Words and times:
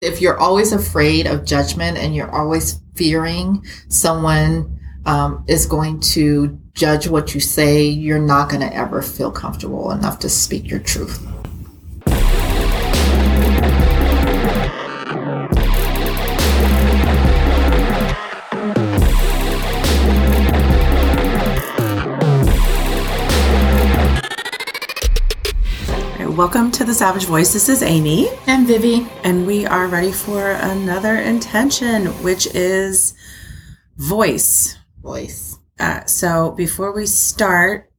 if 0.00 0.20
you're 0.20 0.38
always 0.38 0.72
afraid 0.72 1.26
of 1.26 1.44
judgment 1.44 1.98
and 1.98 2.14
you're 2.14 2.30
always 2.30 2.80
fearing 2.94 3.62
someone 3.88 4.78
um, 5.04 5.44
is 5.46 5.66
going 5.66 6.00
to 6.00 6.58
judge 6.74 7.06
what 7.06 7.34
you 7.34 7.40
say, 7.40 7.84
you're 7.86 8.18
not 8.18 8.48
going 8.48 8.62
to 8.62 8.74
ever 8.74 9.02
feel 9.02 9.30
comfortable 9.30 9.90
enough 9.90 10.18
to 10.20 10.28
speak 10.28 10.70
your 10.70 10.80
truth. 10.80 11.20
Welcome 26.40 26.70
to 26.70 26.84
the 26.84 26.94
Savage 26.94 27.26
Voice. 27.26 27.52
This 27.52 27.68
is 27.68 27.82
Amy. 27.82 28.30
And 28.46 28.66
Vivi. 28.66 29.06
And 29.24 29.46
we 29.46 29.66
are 29.66 29.88
ready 29.88 30.10
for 30.10 30.52
another 30.52 31.16
intention, 31.16 32.06
which 32.22 32.46
is 32.54 33.12
voice. 33.98 34.78
Voice. 35.02 35.58
Uh, 35.78 36.02
so 36.06 36.52
before 36.52 36.94
we 36.94 37.04
start, 37.04 37.92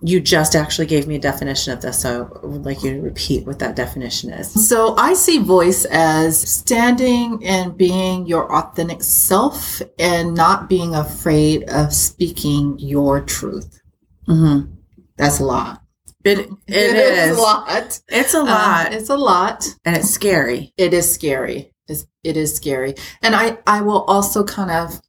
you 0.00 0.18
just 0.18 0.56
actually 0.56 0.86
gave 0.86 1.06
me 1.06 1.16
a 1.16 1.18
definition 1.18 1.74
of 1.74 1.82
this. 1.82 2.00
So 2.00 2.40
I 2.42 2.46
would 2.46 2.64
like 2.64 2.82
you 2.82 2.94
to 2.94 3.02
repeat 3.02 3.46
what 3.46 3.58
that 3.58 3.76
definition 3.76 4.30
is. 4.30 4.66
So 4.66 4.96
I 4.96 5.12
see 5.12 5.36
voice 5.36 5.84
as 5.84 6.40
standing 6.40 7.44
and 7.44 7.76
being 7.76 8.26
your 8.26 8.50
authentic 8.50 9.02
self 9.02 9.82
and 9.98 10.34
not 10.34 10.70
being 10.70 10.94
afraid 10.94 11.68
of 11.68 11.92
speaking 11.92 12.78
your 12.78 13.20
truth. 13.20 13.82
Mm-hmm. 14.26 14.72
That's 15.18 15.40
a 15.40 15.44
lot. 15.44 15.82
It, 16.26 16.38
it, 16.38 16.50
it 16.68 16.96
is. 16.96 17.30
is. 17.30 17.38
a 17.38 17.40
lot. 17.40 18.00
It's 18.08 18.34
a 18.34 18.42
lot. 18.42 18.86
Um, 18.88 18.92
it's 18.92 19.10
a 19.10 19.16
lot. 19.16 19.66
And 19.84 19.96
it's 19.96 20.10
scary. 20.10 20.72
It 20.76 20.92
is 20.92 21.12
scary. 21.12 21.72
It's, 21.88 22.06
it 22.24 22.36
is 22.36 22.54
scary. 22.54 22.94
And 23.22 23.34
I, 23.36 23.58
I 23.66 23.80
will 23.80 24.02
also 24.04 24.44
kind 24.44 24.70
of 24.70 25.00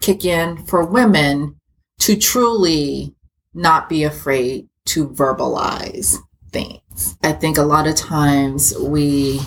kick 0.00 0.24
in 0.24 0.64
for 0.66 0.84
women 0.84 1.60
to 2.00 2.16
truly 2.16 3.14
not 3.54 3.88
be 3.88 4.04
afraid 4.04 4.68
to 4.86 5.08
verbalize 5.08 6.16
things. 6.52 7.16
I 7.22 7.32
think 7.32 7.58
a 7.58 7.62
lot 7.62 7.86
of 7.86 7.96
times 7.96 8.74
we 8.78 9.40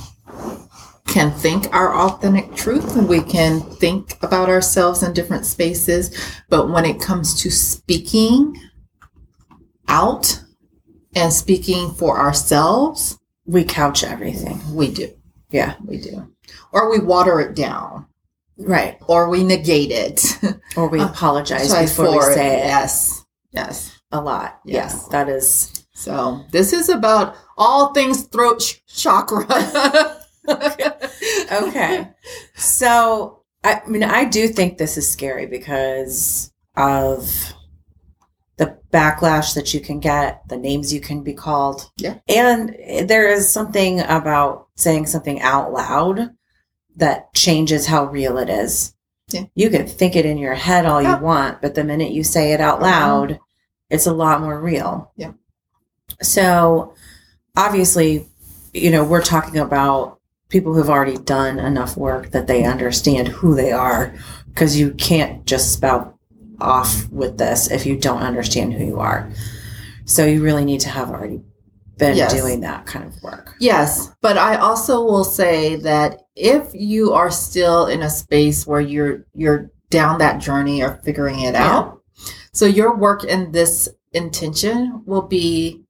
can 1.08 1.31
think 1.31 1.73
our 1.73 1.95
authentic 1.95 2.53
truth 2.55 2.95
and 2.95 3.08
we 3.08 3.22
can 3.22 3.61
think 3.61 4.22
about 4.22 4.50
ourselves 4.50 5.02
in 5.02 5.14
different 5.14 5.45
spaces. 5.45 6.16
But 6.50 6.70
when 6.70 6.86
it 6.86 7.00
comes 7.00 7.42
to 7.42 7.50
speaking 7.50 8.59
out 9.88 10.44
and 11.15 11.33
speaking 11.33 11.91
for 11.91 12.19
ourselves, 12.19 13.19
we 13.45 13.63
couch 13.63 14.03
everything. 14.03 14.59
We 14.75 14.91
do. 14.91 15.09
Yeah, 15.52 15.75
we 15.83 15.97
do. 15.99 16.31
Or 16.71 16.91
we 16.91 16.99
water 16.99 17.39
it 17.39 17.55
down. 17.55 18.05
Right. 18.57 18.97
Or 19.07 19.30
we 19.30 19.43
negate 19.43 19.91
it. 19.91 20.37
Or 20.75 20.87
we 20.87 21.02
apologize 21.02 21.73
uh, 21.73 21.81
before 21.81 22.11
we 22.11 22.21
say 22.21 22.59
it. 22.59 22.65
Yes. 22.65 23.25
Yes. 23.52 23.99
A 24.11 24.21
lot. 24.21 24.59
Yes. 24.65 24.93
yes. 24.93 25.07
That 25.07 25.27
is. 25.27 25.85
So 25.93 26.45
this 26.52 26.73
is 26.73 26.89
about 26.89 27.35
all 27.57 27.91
things 27.93 28.23
throat 28.27 28.61
sh- 28.61 28.75
chakra. 28.87 29.45
okay. 30.47 30.91
okay. 31.52 32.09
So, 32.55 33.41
I 33.63 33.81
mean, 33.87 34.03
I 34.03 34.25
do 34.25 34.47
think 34.47 34.77
this 34.77 34.95
is 34.95 35.09
scary 35.09 35.47
because 35.47 36.52
of 36.77 37.53
backlash 38.92 39.54
that 39.56 39.73
you 39.73 39.80
can 39.80 40.00
get, 40.00 40.48
the 40.48 40.58
names 40.58 40.94
you 40.94 41.00
can 41.00 41.23
be 41.23 41.34
called. 41.34 41.92
Yeah. 41.98 42.20
And 42.28 42.70
there 43.08 43.30
is 43.30 43.50
something 43.50 44.02
about 44.02 44.68
saying 44.76 45.08
something 45.08 45.42
out 45.42 45.72
loud 45.72 46.32
that 46.95 47.34
changes 47.34 47.86
how 47.86 48.06
real 48.06 48.38
it 48.38 48.50
is. 48.50 48.94
Yeah. 49.30 49.45
You 49.54 49.70
can 49.70 49.88
think 49.88 50.16
it 50.16 50.26
in 50.26 50.38
your 50.38 50.56
head 50.56 50.86
all 50.86 51.02
yeah. 51.02 51.17
you 51.17 51.23
want, 51.23 51.62
but 51.62 51.76
the 51.76 51.84
minute 51.84 52.12
you 52.12 52.23
say 52.23 52.52
it 52.52 52.61
out 52.61 52.82
loud, 52.82 53.33
uh-huh. 53.33 53.42
it's 53.89 54.08
a 54.08 54.14
lot 54.14 54.42
more 54.42 54.60
real. 54.60 55.11
Yeah. 55.16 55.33
So 56.22 56.95
obviously, 57.55 58.28
you 58.73 58.89
know, 58.89 59.04
we're 59.04 59.22
talking 59.22 59.60
about 59.60 60.20
people 60.49 60.73
who've 60.73 60.89
already 60.89 61.17
done 61.17 61.60
enough 61.60 61.95
work 61.95 62.32
that 62.32 62.48
they 62.48 62.64
understand 62.64 63.28
who 63.28 63.54
they 63.54 63.72
are 63.72 64.14
because 64.48 64.80
you 64.80 64.92
can't 64.95 65.45
just 65.45 65.72
spout 65.72 66.18
off 66.61 67.09
with 67.09 67.37
this 67.37 67.70
if 67.71 67.86
you 67.86 67.97
don't 67.97 68.21
understand 68.21 68.73
who 68.73 68.86
you 68.86 68.99
are. 68.99 69.30
So 70.05 70.25
you 70.25 70.42
really 70.42 70.65
need 70.65 70.81
to 70.81 70.89
have 70.89 71.09
already 71.09 71.42
been 71.97 72.17
yes. 72.17 72.33
doing 72.33 72.61
that 72.61 72.86
kind 72.86 73.05
of 73.05 73.21
work. 73.21 73.55
Yes, 73.59 74.11
but 74.21 74.37
I 74.37 74.55
also 74.55 75.03
will 75.03 75.23
say 75.23 75.75
that 75.77 76.21
if 76.36 76.71
you 76.73 77.14
are 77.14 77.30
still 77.30 77.86
in 77.87 78.02
a 78.02 78.09
space 78.09 78.65
where 78.65 78.81
you're 78.81 79.25
you're 79.36 79.71
down 79.89 80.19
that 80.19 80.39
journey 80.39 80.81
or 80.81 81.02
figuring 81.03 81.42
it 81.42 81.53
yeah. 81.53 81.67
out, 81.67 82.02
so 82.53 82.65
your 82.65 82.95
work 82.95 83.23
in 83.23 83.52
this 83.52 83.89
intention 84.14 85.03
will 85.05 85.21
be 85.21 85.83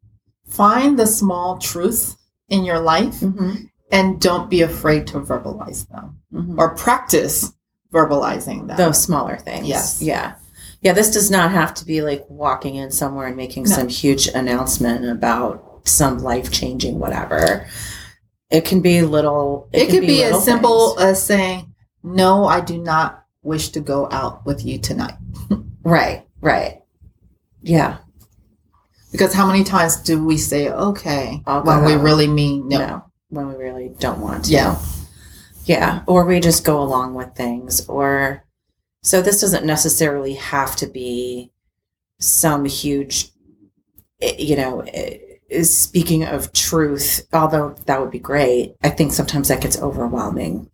find 0.48 1.00
the 1.00 1.08
small 1.08 1.58
truths 1.58 2.18
in 2.50 2.66
your 2.66 2.80
life 2.80 3.20
mm-hmm. 3.20 3.64
and 3.92 4.20
don't 4.20 4.50
be 4.50 4.62
afraid 4.62 5.08
to 5.08 5.20
verbalize 5.20 5.88
them 5.90 6.20
mm-hmm. 6.34 6.60
or 6.60 6.76
practice 6.76 7.54
verbalizing 7.94 8.68
them. 8.68 8.78
Those 8.78 9.02
smaller 9.02 9.38
things. 9.38 9.68
Yes. 9.68 10.02
Yeah. 10.02 10.36
Yeah, 10.82 10.94
this 10.94 11.12
does 11.12 11.30
not 11.30 11.52
have 11.52 11.74
to 11.76 11.86
be 11.86 12.02
like 12.02 12.26
walking 12.30 12.76
in 12.76 12.92
somewhere 12.92 13.28
and 13.28 13.36
making 13.36 13.64
no. 13.64 13.72
some 13.72 13.90
huge 13.90 14.28
announcement 14.28 15.06
about 15.06 15.82
some 15.84 16.20
life 16.20 16.52
changing 16.52 17.00
whatever. 17.00 17.68
It 18.50 18.66
can 18.66 18.82
be 18.82 19.02
little. 19.02 19.70
It, 19.74 19.84
it 19.84 19.92
could 19.92 20.02
be, 20.02 20.08
be 20.08 20.24
as 20.24 20.44
simple 20.44 20.96
things. 20.96 21.12
as 21.12 21.24
saying, 21.24 21.74
"No, 22.02 22.46
I 22.46 22.62
do 22.62 22.78
not 22.78 23.26
wish 23.44 23.70
to 23.70 23.82
go 23.82 24.08
out 24.12 24.46
with 24.46 24.66
you 24.66 24.80
tonight." 24.80 25.16
right. 25.84 26.26
Right. 26.42 26.82
Yeah. 27.62 27.98
Because 29.12 29.34
how 29.34 29.48
many 29.48 29.64
times 29.64 29.98
do 29.98 30.24
we 30.24 30.38
say 30.38 30.70
"okay" 30.70 31.42
when 31.46 31.84
we 31.84 31.96
really 31.96 32.28
mean 32.28 32.68
no. 32.70 32.78
no? 32.78 33.04
When 33.30 33.50
we 33.50 33.56
really 33.56 33.90
don't 34.00 34.22
want 34.22 34.46
to. 34.46 34.52
Yeah. 34.52 34.80
Yeah. 35.66 36.04
Or 36.08 36.26
we 36.26 36.40
just 36.40 36.64
go 36.64 36.82
along 36.82 37.14
with 37.14 37.36
things, 37.36 37.88
or 37.88 38.44
so 39.02 39.22
this 39.22 39.42
doesn't 39.42 39.66
necessarily 39.66 40.34
have 40.34 40.76
to 40.78 40.88
be 40.88 41.52
some 42.20 42.66
huge, 42.66 43.32
eh, 44.22 44.36
you 44.38 44.56
know, 44.56 44.82
eh, 44.94 45.18
speaking 45.64 46.26
of 46.26 46.54
truth, 46.54 47.28
although 47.34 47.76
that 47.86 48.00
would 48.00 48.12
be 48.12 48.20
great. 48.20 48.76
I 48.84 48.90
think 48.90 49.14
sometimes 49.14 49.48
that 49.48 49.62
gets 49.62 49.82
overwhelming. 49.82 50.70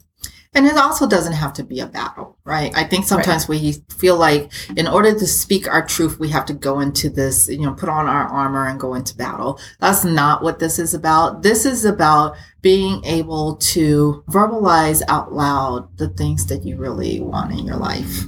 And 0.55 0.65
it 0.65 0.77
also 0.77 1.05
doesn't 1.05 1.33
have 1.33 1.51
to 1.53 1.63
be 1.63 1.81
a 1.81 1.85
battle, 1.85 2.37
right? 2.45 2.71
I 2.75 2.85
think 2.85 3.05
sometimes 3.05 3.49
right. 3.49 3.61
we 3.61 3.73
feel 3.89 4.15
like 4.15 4.51
in 4.77 4.87
order 4.87 5.13
to 5.13 5.27
speak 5.27 5.67
our 5.67 5.85
truth, 5.85 6.17
we 6.17 6.29
have 6.29 6.45
to 6.45 6.53
go 6.53 6.79
into 6.79 7.09
this, 7.09 7.49
you 7.49 7.65
know, 7.65 7.73
put 7.73 7.89
on 7.89 8.07
our 8.07 8.25
armor 8.27 8.65
and 8.65 8.79
go 8.79 8.93
into 8.93 9.17
battle. 9.17 9.59
That's 9.81 10.05
not 10.05 10.41
what 10.41 10.59
this 10.59 10.79
is 10.79 10.93
about. 10.93 11.43
This 11.43 11.65
is 11.65 11.83
about 11.83 12.37
being 12.61 13.03
able 13.03 13.57
to 13.57 14.23
verbalize 14.29 15.01
out 15.09 15.33
loud 15.33 15.97
the 15.97 16.07
things 16.07 16.45
that 16.47 16.63
you 16.63 16.77
really 16.77 17.19
want 17.19 17.51
in 17.51 17.65
your 17.65 17.77
life. 17.77 18.23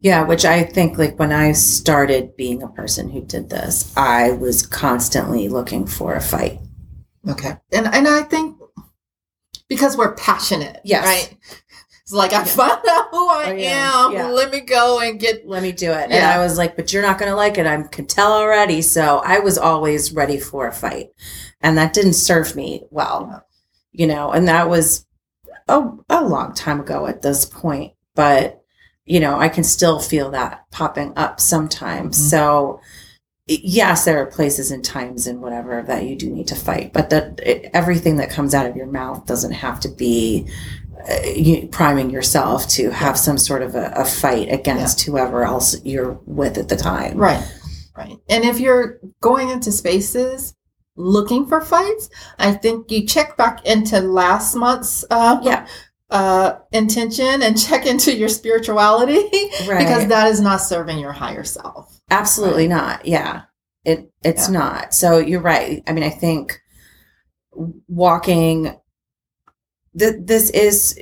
Yeah, 0.00 0.24
which 0.24 0.44
I 0.44 0.64
think 0.64 0.98
like 0.98 1.18
when 1.18 1.32
I 1.32 1.52
started 1.52 2.36
being 2.36 2.62
a 2.62 2.68
person 2.68 3.08
who 3.08 3.22
did 3.22 3.48
this, 3.48 3.96
I 3.96 4.32
was 4.32 4.66
constantly 4.66 5.48
looking 5.48 5.86
for 5.86 6.14
a 6.14 6.20
fight. 6.20 6.60
Okay. 7.28 7.56
And 7.72 7.86
and 7.86 8.06
I 8.06 8.22
think 8.22 8.57
because 9.68 9.96
we're 9.96 10.14
passionate. 10.14 10.80
Yes. 10.84 11.04
Right. 11.04 11.36
It's 12.02 12.12
like 12.12 12.32
I 12.32 12.42
found 12.44 12.82
out 12.88 13.08
who 13.10 13.28
I, 13.28 13.50
am. 13.50 14.12
Yeah. 14.12 14.28
Let 14.28 14.50
me 14.50 14.60
go 14.60 15.00
and 15.00 15.20
get. 15.20 15.46
Let 15.46 15.62
me 15.62 15.72
do 15.72 15.90
it. 15.90 16.08
Yeah. 16.08 16.16
And 16.16 16.24
I 16.24 16.38
was 16.38 16.56
like, 16.56 16.74
but 16.74 16.92
you're 16.92 17.02
not 17.02 17.18
going 17.18 17.30
to 17.30 17.36
like 17.36 17.58
it. 17.58 17.66
I 17.66 17.82
can 17.82 18.06
tell 18.06 18.32
already. 18.32 18.80
So 18.80 19.18
I 19.24 19.40
was 19.40 19.58
always 19.58 20.12
ready 20.12 20.38
for 20.38 20.66
a 20.66 20.72
fight, 20.72 21.10
and 21.60 21.76
that 21.76 21.92
didn't 21.92 22.14
serve 22.14 22.56
me 22.56 22.84
well. 22.90 23.44
You 23.92 24.06
know, 24.06 24.30
and 24.32 24.48
that 24.48 24.70
was 24.70 25.06
a, 25.68 25.86
a 26.08 26.24
long 26.24 26.54
time 26.54 26.80
ago 26.80 27.06
at 27.06 27.20
this 27.20 27.44
point. 27.44 27.92
But 28.14 28.62
you 29.04 29.20
know, 29.20 29.38
I 29.38 29.50
can 29.50 29.64
still 29.64 30.00
feel 30.00 30.30
that 30.30 30.64
popping 30.70 31.12
up 31.16 31.40
sometimes. 31.40 32.16
Mm-hmm. 32.16 32.28
So 32.28 32.80
yes, 33.48 34.04
there 34.04 34.22
are 34.22 34.26
places 34.26 34.70
and 34.70 34.84
times 34.84 35.26
and 35.26 35.40
whatever 35.40 35.82
that 35.82 36.04
you 36.04 36.16
do 36.16 36.30
need 36.30 36.46
to 36.48 36.54
fight, 36.54 36.92
but 36.92 37.10
that 37.10 37.40
it, 37.40 37.70
everything 37.72 38.16
that 38.16 38.30
comes 38.30 38.54
out 38.54 38.66
of 38.66 38.76
your 38.76 38.86
mouth 38.86 39.26
doesn't 39.26 39.52
have 39.52 39.80
to 39.80 39.88
be 39.88 40.46
uh, 41.08 41.26
you, 41.26 41.68
priming 41.68 42.10
yourself 42.10 42.68
to 42.68 42.90
have 42.90 43.18
some 43.18 43.38
sort 43.38 43.62
of 43.62 43.74
a, 43.74 43.92
a 43.96 44.04
fight 44.04 44.52
against 44.52 45.00
yeah. 45.00 45.12
whoever 45.12 45.44
else 45.44 45.82
you're 45.84 46.20
with 46.26 46.58
at 46.58 46.68
the 46.68 46.76
time. 46.76 47.16
Right. 47.16 47.44
Right. 47.96 48.16
And 48.28 48.44
if 48.44 48.60
you're 48.60 49.00
going 49.20 49.48
into 49.48 49.72
spaces 49.72 50.54
looking 50.94 51.46
for 51.46 51.60
fights, 51.60 52.10
I 52.38 52.52
think 52.52 52.90
you 52.90 53.06
check 53.06 53.36
back 53.36 53.64
into 53.66 54.00
last 54.00 54.54
month's 54.54 55.04
uh, 55.10 55.40
yeah 55.42 55.66
uh, 56.10 56.58
intention 56.72 57.42
and 57.42 57.60
check 57.66 57.86
into 57.86 58.14
your 58.14 58.28
spirituality 58.28 59.28
right. 59.66 59.78
because 59.78 60.06
that 60.08 60.28
is 60.28 60.40
not 60.40 60.58
serving 60.58 60.98
your 60.98 61.12
higher 61.12 61.44
self. 61.44 61.97
Absolutely 62.10 62.68
right? 62.68 62.76
not. 62.76 63.06
Yeah. 63.06 63.42
It 63.84 64.10
it's 64.22 64.48
yeah. 64.48 64.58
not. 64.58 64.94
So 64.94 65.18
you're 65.18 65.40
right. 65.40 65.82
I 65.86 65.92
mean, 65.92 66.04
I 66.04 66.10
think 66.10 66.60
walking 67.88 68.76
th- 69.98 70.16
this 70.20 70.50
is 70.50 70.98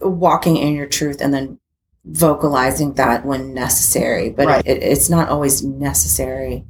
walking 0.00 0.56
in 0.56 0.74
your 0.74 0.86
truth 0.86 1.20
and 1.20 1.32
then 1.34 1.58
vocalizing 2.06 2.94
that 2.94 3.26
when 3.26 3.52
necessary 3.52 4.30
but 4.30 4.46
Right. 4.46 4.66
it, 4.66 4.82
it's 4.82 5.10
not 5.10 5.28
always 5.28 5.62
necessary 5.62 6.64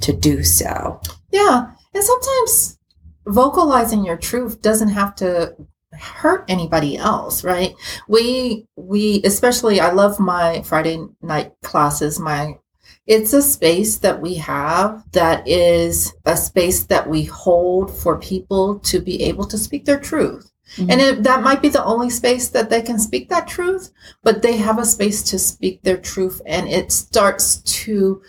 to 0.00 0.12
do 0.12 0.44
so 0.44 1.00
Yeah. 1.32 1.70
And 1.94 2.04
sometimes 2.04 2.78
vocalizing 3.26 4.04
your 4.04 4.18
truth 4.18 4.60
doesn't 4.60 4.88
have 4.90 5.14
to 5.16 5.54
hurt 5.92 6.44
anybody 6.48 6.98
else, 6.98 7.42
right? 7.42 7.72
We 8.08 8.66
we 8.76 9.22
especially 9.24 9.80
I 9.80 9.92
love 9.92 10.20
my 10.20 10.60
Friday 10.62 11.02
night 11.22 11.52
classes, 11.62 12.20
my 12.20 12.58
it's 13.06 13.32
a 13.32 13.42
space 13.42 13.98
that 13.98 14.20
we 14.20 14.34
have 14.34 15.04
that 15.12 15.46
is 15.46 16.12
a 16.24 16.36
space 16.36 16.84
that 16.84 17.08
we 17.08 17.24
hold 17.24 17.96
for 17.96 18.18
people 18.18 18.78
to 18.80 19.00
be 19.00 19.22
able 19.22 19.44
to 19.46 19.56
speak 19.58 19.84
their 19.84 20.00
truth. 20.00 20.50
And 20.90 21.00
it, 21.00 21.22
that 21.22 21.42
might 21.44 21.62
be 21.62 21.68
the 21.68 21.84
only 21.84 22.10
space 22.10 22.48
that 22.48 22.68
they 22.68 22.82
can 22.82 22.98
speak 22.98 23.28
that 23.28 23.46
truth, 23.46 23.92
but 24.24 24.42
they 24.42 24.56
have 24.56 24.78
a 24.80 24.84
space 24.84 25.22
to 25.30 25.38
speak 25.38 25.82
their 25.82 25.96
truth 25.96 26.42
and 26.44 26.68
it 26.68 26.90
starts 26.90 27.58
to 27.84 28.20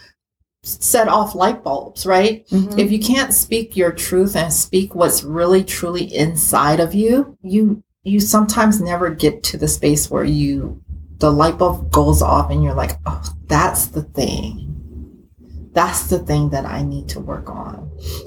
set 0.63 1.07
off 1.07 1.33
light 1.33 1.63
bulbs, 1.63 2.05
right? 2.05 2.45
Mhm. 2.49 2.77
if 2.77 2.91
you 2.91 2.99
can't 2.99 3.33
speak 3.33 3.75
your 3.75 3.91
truth 3.91 4.35
and 4.35 4.53
speak 4.53 4.93
what's 4.93 5.23
really 5.23 5.63
truly 5.63 6.03
inside 6.15 6.79
of 6.79 6.93
you 6.93 7.35
you 7.41 7.81
you 8.03 8.19
sometimes 8.19 8.79
never 8.79 9.09
get 9.09 9.43
to 9.43 9.57
the 9.57 9.67
space 9.67 10.09
where 10.11 10.23
you 10.23 10.79
the 11.19 11.31
light 11.31 11.57
bulb 11.57 11.91
goes 11.91 12.21
off 12.21 12.51
and 12.51 12.63
you're 12.63 12.73
like 12.75 12.97
oh 13.05 13.21
that's 13.47 13.87
the 13.87 14.03
thing 14.03 14.66
that's 15.77 16.03
the 16.11 16.19
thing 16.29 16.49
that 16.49 16.65
i 16.65 16.81
need 16.81 17.07
to 17.07 17.19
work 17.19 17.47
on 17.49 17.73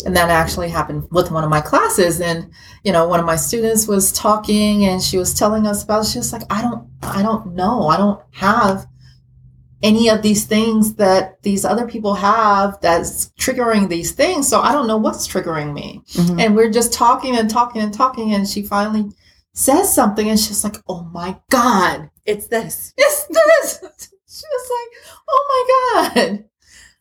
and 0.05 0.17
that 0.17 0.31
actually 0.31 0.69
happened 0.69 1.03
with 1.11 1.31
one 1.31 1.45
of 1.45 1.51
my 1.51 1.61
classes 1.61 2.21
and 2.21 2.51
you 2.85 2.93
know 2.93 3.09
one 3.09 3.21
of 3.21 3.27
my 3.27 3.37
students 3.37 3.89
was 3.89 4.13
talking 4.13 4.85
and 4.87 5.03
she 5.03 5.17
was 5.23 5.35
telling 5.35 5.67
us 5.67 5.83
about 5.85 6.07
she 6.07 6.19
was 6.19 6.33
like 6.33 6.43
i 6.51 6.61
don't 6.63 6.83
i 7.03 7.23
don't 7.23 7.55
know 7.55 7.89
i 7.89 7.97
don't 7.97 8.21
have 8.33 8.87
any 9.83 10.09
of 10.09 10.23
these 10.23 10.45
things 10.45 10.95
that 10.97 11.43
these 11.43 11.65
other 11.65 11.87
people 11.87 12.15
have 12.15 12.79
that's 12.83 13.31
triggering 13.41 13.89
these 13.89 14.13
things. 14.13 14.47
So 14.47 14.61
I 14.61 14.73
don't 14.73 14.87
know 14.87 14.99
what's 14.99 15.27
triggering 15.27 15.73
me. 15.73 16.03
Mhm. 16.13 16.39
And 16.39 16.55
we're 16.55 16.71
just 16.71 16.93
talking 16.93 17.35
and 17.39 17.49
talking 17.49 17.81
and 17.81 17.93
talking. 17.93 18.35
And 18.35 18.47
she 18.47 18.63
finally 18.63 19.11
says 19.55 19.93
something 19.95 20.29
and 20.29 20.39
she's 20.39 20.63
like, 20.65 20.77
Oh 20.87 21.05
my 21.13 21.39
God, 21.51 22.11
it's 22.27 22.47
this 22.49 22.93
it's 22.99 23.27
this. 23.27 23.79
she 24.29 24.45
was 24.55 24.71
like, 24.77 24.91
Oh 25.31 25.43
my 25.53 26.15
God. 26.15 26.45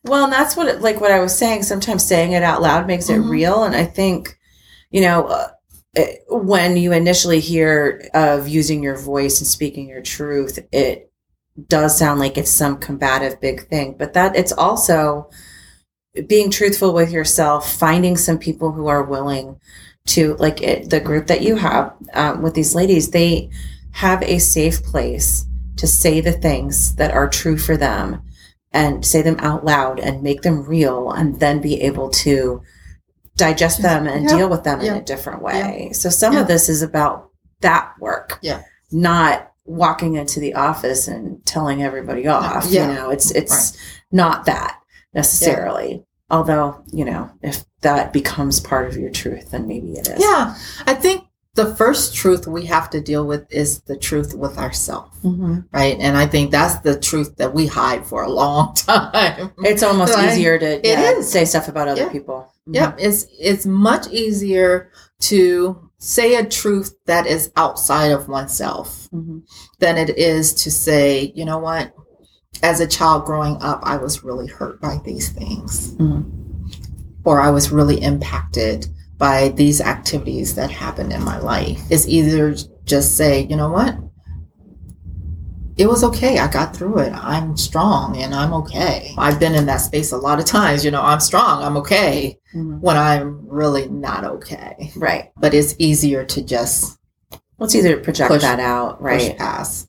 Well, 0.04 0.24
and 0.24 0.32
that's 0.32 0.56
what, 0.56 0.68
it, 0.68 0.80
like 0.80 1.00
what 1.00 1.10
I 1.10 1.20
was 1.20 1.36
saying. 1.36 1.62
Sometimes 1.64 2.04
saying 2.04 2.32
it 2.32 2.42
out 2.42 2.62
loud 2.62 2.86
makes 2.86 3.10
it 3.10 3.18
Mhm. 3.20 3.30
real, 3.30 3.64
and 3.64 3.74
I 3.76 3.84
think, 3.84 4.38
you 4.90 5.02
know, 5.02 5.24
uh, 5.26 5.48
it, 5.94 6.20
when 6.28 6.76
you 6.76 6.92
initially 6.92 7.40
hear 7.40 8.08
of 8.14 8.48
using 8.48 8.82
your 8.82 8.96
voice 8.96 9.40
and 9.40 9.46
speaking 9.48 9.88
your 9.88 10.00
truth, 10.00 10.58
it 10.72 11.10
does 11.68 11.98
sound 11.98 12.20
like 12.20 12.38
it's 12.38 12.50
some 12.50 12.78
combative 12.78 13.40
big 13.40 13.68
thing, 13.68 13.94
but 13.98 14.14
that 14.14 14.36
it's 14.36 14.52
also 14.52 15.28
being 16.26 16.50
truthful 16.50 16.92
with 16.92 17.10
yourself, 17.10 17.72
finding 17.72 18.16
some 18.16 18.38
people 18.38 18.72
who 18.72 18.86
are 18.88 19.02
willing 19.02 19.56
to, 20.06 20.34
like 20.36 20.62
it, 20.62 20.90
the 20.90 21.00
group 21.00 21.26
that 21.26 21.42
you 21.42 21.56
have 21.56 21.92
um, 22.14 22.42
with 22.42 22.54
these 22.54 22.74
ladies, 22.74 23.10
they 23.10 23.50
have 23.92 24.22
a 24.22 24.38
safe 24.38 24.82
place 24.82 25.44
to 25.76 25.86
say 25.86 26.20
the 26.20 26.32
things 26.32 26.94
that 26.96 27.12
are 27.12 27.28
true 27.28 27.58
for 27.58 27.76
them 27.76 28.22
and 28.72 29.04
say 29.04 29.22
them 29.22 29.36
out 29.40 29.64
loud 29.64 29.98
and 29.98 30.22
make 30.22 30.42
them 30.42 30.62
real 30.64 31.10
and 31.10 31.40
then 31.40 31.60
be 31.60 31.80
able 31.82 32.08
to 32.10 32.62
digest 33.36 33.82
them 33.82 34.06
and 34.06 34.24
Yeah. 34.28 34.36
deal 34.36 34.48
with 34.48 34.64
them 34.64 34.80
in 34.80 34.94
a 34.94 35.02
different 35.02 35.42
way. 35.42 35.90
So 35.92 36.08
some 36.10 36.34
Yeah. 36.34 36.40
of 36.42 36.48
this 36.48 36.68
is 36.68 36.82
about 36.82 37.30
that 37.62 37.92
work. 38.00 38.38
Yeah. 38.42 38.62
Not 38.92 39.50
walking 39.64 40.14
into 40.16 40.40
the 40.40 40.54
office 40.54 41.08
and 41.08 41.44
telling 41.46 41.82
everybody 41.82 42.26
off. 42.26 42.66
Yeah. 42.68 42.88
You 42.88 42.94
know, 42.94 43.10
it's 43.10 43.30
it's 43.30 43.72
not 44.12 44.44
that 44.46 44.76
necessarily. 45.14 46.04
Although, 46.30 46.82
you 46.92 47.04
know, 47.04 47.30
if 47.42 47.64
that 47.80 48.12
becomes 48.12 48.60
part 48.60 48.86
of 48.88 48.96
your 48.96 49.10
truth, 49.10 49.50
then 49.50 49.66
maybe 49.66 49.92
it 49.94 50.06
is. 50.08 50.20
Yeah. 50.20 50.54
I 50.86 50.94
think 50.94 51.24
the 51.54 51.74
first 51.74 52.14
truth 52.14 52.46
we 52.46 52.64
have 52.66 52.88
to 52.90 53.00
deal 53.00 53.26
with 53.26 53.44
is 53.50 53.80
the 53.80 53.96
truth 53.96 54.34
with 54.34 54.56
ourselves, 54.56 55.16
Mhm. 55.24 55.64
right? 55.72 55.96
And 55.98 56.16
I 56.16 56.26
think 56.26 56.50
that's 56.52 56.78
the 56.80 56.98
truth 56.98 57.36
that 57.38 57.52
we 57.54 57.66
hide 57.66 58.06
for 58.06 58.22
a 58.22 58.30
long 58.30 58.74
time. 58.76 59.50
It's 59.64 59.82
almost 59.82 60.14
Right. 60.14 60.30
easier 60.32 60.58
to 60.58 60.78
It 60.86 60.98
yeah, 60.98 61.10
is. 61.18 61.30
say 61.30 61.44
stuff 61.44 61.68
about 61.68 61.88
other 61.88 62.02
Yeah. 62.02 62.08
people. 62.08 62.46
Mhm. 62.68 62.74
Yep, 62.76 62.96
it's 63.00 63.26
it's 63.38 63.66
much 63.66 64.08
easier 64.10 64.90
to 65.22 65.76
say 65.98 66.36
a 66.36 66.44
truth 66.44 66.94
that 67.06 67.26
is 67.26 67.50
outside 67.56 68.12
of 68.12 68.28
oneself 68.28 69.08
Mhm. 69.12 69.42
than 69.80 69.98
it 69.98 70.16
is 70.16 70.54
to 70.54 70.70
say, 70.70 71.32
you 71.34 71.44
know 71.44 71.58
what? 71.58 71.92
As 72.62 72.80
a 72.80 72.86
child 72.86 73.24
growing 73.24 73.56
up, 73.60 73.80
I 73.82 73.96
was 73.96 74.22
really 74.22 74.46
hurt 74.46 74.80
by 74.80 75.00
these 75.04 75.28
things, 75.30 75.94
Mhm. 75.98 76.24
or 77.24 77.40
I 77.40 77.50
was 77.50 77.70
really 77.72 78.00
impacted 78.02 78.86
by 79.20 79.50
these 79.50 79.80
activities 79.82 80.54
that 80.54 80.70
happened 80.70 81.12
in 81.12 81.22
my 81.22 81.38
life. 81.38 81.78
It's 81.90 82.08
either 82.08 82.56
just 82.84 83.16
say, 83.18 83.42
you 83.50 83.54
know 83.54 83.70
what? 83.70 83.94
It 85.76 85.86
was 85.86 86.02
okay. 86.04 86.38
I 86.38 86.50
got 86.50 86.74
through 86.74 86.98
it. 87.00 87.12
I'm 87.12 87.56
strong 87.56 88.16
and 88.16 88.34
I'm 88.34 88.52
okay. 88.54 89.14
I've 89.18 89.38
been 89.38 89.54
in 89.54 89.66
that 89.66 89.78
space 89.82 90.10
a 90.12 90.16
lot 90.16 90.38
of 90.38 90.46
times. 90.46 90.84
You 90.84 90.90
know, 90.90 91.02
I'm 91.02 91.20
strong. 91.20 91.62
I'm 91.62 91.76
okay 91.78 92.38
Mhm. 92.54 92.80
when 92.80 92.96
I'm 92.96 93.46
really 93.46 93.88
not 93.88 94.24
okay. 94.24 94.90
Right. 94.96 95.30
But 95.38 95.54
it's 95.54 95.74
easier 95.78 96.24
to 96.24 96.42
just 96.42 96.98
Well, 97.58 97.66
it's 97.66 97.74
either 97.74 97.98
project 97.98 98.30
Push- 98.32 98.40
that 98.42 98.58
out, 98.58 98.98
push 99.00 99.04
right? 99.28 99.38
past. 99.38 99.88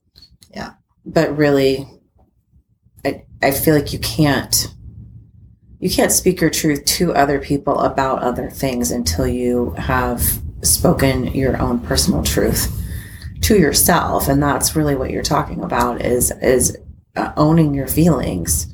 Yeah. 0.54 0.72
But 1.06 1.38
really, 1.38 1.88
I 3.06 3.24
I 3.42 3.52
feel 3.52 3.76
like 3.76 3.94
you 3.94 4.00
can't 4.00 4.74
you 5.82 5.90
can't 5.90 6.12
speak 6.12 6.40
your 6.40 6.52
truth 6.52 6.86
to 6.86 7.14
other 7.14 7.40
people 7.40 7.80
about 7.80 8.22
other 8.22 8.50
things 8.50 8.92
until 8.92 9.28
you 9.28 9.72
have 9.72 10.22
spoken 10.62 11.26
your 11.34 11.60
own 11.60 11.80
personal 11.80 12.24
truth 12.24 12.72
to 13.42 13.58
yourself, 13.58 14.28
and 14.28 14.42
that's 14.42 14.76
really 14.76 14.96
what 14.96 15.10
you're 15.10 15.24
talking 15.24 15.64
about 15.64 16.02
is 16.02 16.32
is 16.42 16.78
uh, 17.16 17.34
owning 17.36 17.74
your 17.74 17.88
feelings. 17.88 18.74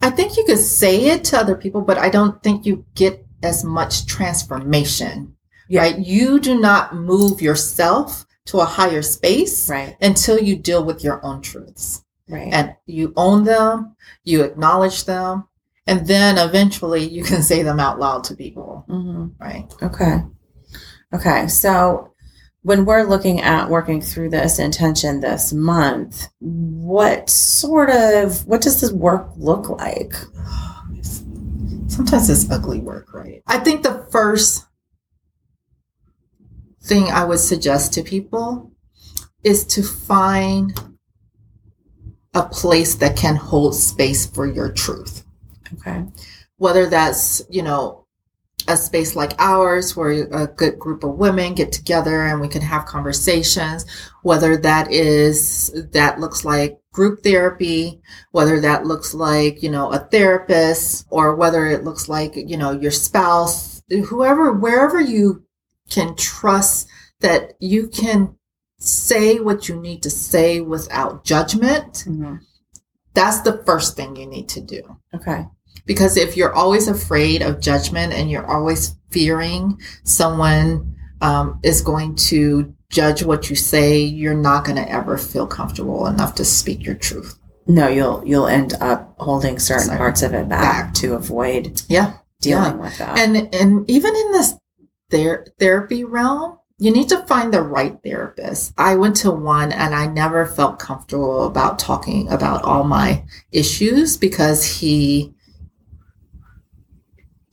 I 0.00 0.10
think 0.10 0.36
you 0.36 0.44
could 0.44 0.58
say 0.58 1.06
it 1.06 1.24
to 1.24 1.38
other 1.38 1.54
people, 1.54 1.82
but 1.82 1.98
I 1.98 2.08
don't 2.08 2.42
think 2.42 2.64
you 2.64 2.84
get 2.94 3.24
as 3.42 3.62
much 3.64 4.06
transformation. 4.06 5.36
Yeah. 5.68 5.82
Right? 5.82 5.98
You 5.98 6.40
do 6.40 6.58
not 6.58 6.94
move 6.94 7.42
yourself 7.42 8.24
to 8.46 8.60
a 8.60 8.64
higher 8.64 9.02
space 9.02 9.68
Right. 9.68 9.96
until 10.00 10.38
you 10.38 10.56
deal 10.56 10.82
with 10.82 11.04
your 11.04 11.22
own 11.24 11.42
truths. 11.42 12.02
Right. 12.28 12.48
And 12.52 12.74
you 12.86 13.12
own 13.16 13.44
them, 13.44 13.96
you 14.24 14.42
acknowledge 14.42 15.04
them, 15.04 15.47
and 15.88 16.06
then 16.06 16.36
eventually 16.36 17.02
you 17.08 17.24
can 17.24 17.42
say 17.42 17.62
them 17.62 17.80
out 17.80 17.98
loud 17.98 18.22
to 18.24 18.36
people. 18.36 18.84
hmm 18.86 19.28
Right. 19.40 19.66
Okay. 19.82 20.22
Okay. 21.14 21.48
So 21.48 22.12
when 22.62 22.84
we're 22.84 23.04
looking 23.04 23.40
at 23.40 23.70
working 23.70 24.02
through 24.02 24.28
this 24.28 24.58
intention 24.58 25.20
this 25.20 25.52
month, 25.52 26.28
what 26.40 27.30
sort 27.30 27.88
of 27.88 28.46
what 28.46 28.60
does 28.60 28.80
this 28.80 28.92
work 28.92 29.30
look 29.36 29.70
like? 29.70 30.12
Sometimes 31.86 32.28
it's 32.28 32.50
ugly 32.50 32.80
work, 32.80 33.14
right? 33.14 33.42
I 33.46 33.58
think 33.58 33.82
the 33.82 34.06
first 34.12 34.66
thing 36.82 37.04
I 37.04 37.24
would 37.24 37.40
suggest 37.40 37.94
to 37.94 38.02
people 38.02 38.72
is 39.42 39.64
to 39.66 39.82
find 39.82 40.78
a 42.34 42.42
place 42.42 42.96
that 42.96 43.16
can 43.16 43.36
hold 43.36 43.74
space 43.74 44.26
for 44.26 44.46
your 44.46 44.70
truth. 44.70 45.24
Okay. 45.74 46.04
Whether 46.56 46.86
that's, 46.86 47.42
you 47.48 47.62
know, 47.62 48.04
a 48.66 48.76
space 48.76 49.16
like 49.16 49.32
ours 49.38 49.96
where 49.96 50.28
a 50.32 50.46
good 50.46 50.78
group 50.78 51.02
of 51.02 51.14
women 51.14 51.54
get 51.54 51.72
together 51.72 52.26
and 52.26 52.40
we 52.40 52.48
can 52.48 52.60
have 52.60 52.84
conversations, 52.84 53.86
whether 54.22 54.56
that 54.58 54.92
is, 54.92 55.70
that 55.92 56.20
looks 56.20 56.44
like 56.44 56.78
group 56.92 57.22
therapy, 57.22 58.00
whether 58.32 58.60
that 58.60 58.84
looks 58.84 59.14
like, 59.14 59.62
you 59.62 59.70
know, 59.70 59.90
a 59.90 59.98
therapist 59.98 61.06
or 61.08 61.34
whether 61.34 61.66
it 61.66 61.84
looks 61.84 62.08
like, 62.08 62.34
you 62.36 62.56
know, 62.56 62.72
your 62.72 62.90
spouse, 62.90 63.82
whoever, 63.88 64.52
wherever 64.52 65.00
you 65.00 65.44
can 65.88 66.14
trust 66.16 66.88
that 67.20 67.54
you 67.60 67.88
can 67.88 68.36
say 68.78 69.40
what 69.40 69.68
you 69.68 69.80
need 69.80 70.02
to 70.02 70.10
say 70.10 70.60
without 70.60 71.24
judgment. 71.24 72.04
Mhm. 72.06 72.40
That's 73.14 73.40
the 73.40 73.62
first 73.64 73.96
thing 73.96 74.16
you 74.16 74.26
need 74.26 74.48
to 74.50 74.60
do. 74.60 74.82
Okay. 75.14 75.46
Because 75.86 76.16
if 76.16 76.36
you're 76.36 76.54
always 76.54 76.88
afraid 76.88 77.42
of 77.42 77.60
judgment 77.60 78.12
and 78.12 78.30
you're 78.30 78.46
always 78.46 78.94
fearing 79.10 79.78
someone 80.04 80.94
um, 81.20 81.58
is 81.62 81.80
going 81.80 82.14
to 82.14 82.74
judge 82.90 83.22
what 83.22 83.50
you 83.50 83.56
say, 83.56 83.98
you're 84.00 84.34
not 84.34 84.64
going 84.64 84.76
to 84.76 84.90
ever 84.90 85.18
feel 85.18 85.46
comfortable 85.46 86.06
enough 86.06 86.34
to 86.36 86.44
speak 86.44 86.84
your 86.84 86.94
truth. 86.94 87.38
No, 87.66 87.86
you'll 87.88 88.22
you'll 88.26 88.46
end 88.46 88.74
up 88.80 89.14
holding 89.18 89.58
certain 89.58 89.94
parts 89.96 90.22
of 90.22 90.32
it 90.32 90.48
back, 90.48 90.86
Back. 90.86 90.94
to 90.94 91.14
avoid 91.14 91.82
Yeah. 91.88 92.14
dealing 92.40 92.78
with 92.78 92.96
that. 92.98 93.18
And 93.18 93.54
and 93.54 93.90
even 93.90 94.16
in 94.16 94.32
this 94.32 94.54
ther- 95.10 95.44
therapy 95.58 96.02
realm, 96.04 96.58
you 96.78 96.90
need 96.90 97.10
to 97.10 97.26
find 97.26 97.52
the 97.52 97.60
right 97.60 97.98
therapist. 98.02 98.72
I 98.78 98.94
went 98.94 99.16
to 99.16 99.30
one 99.30 99.72
and 99.72 99.94
I 99.94 100.06
never 100.06 100.46
felt 100.46 100.78
comfortable 100.78 101.44
about 101.46 101.78
talking 101.78 102.28
about 102.30 102.62
all 102.64 102.84
my 102.84 103.24
issues 103.52 104.16
because 104.16 104.64
he, 104.64 105.34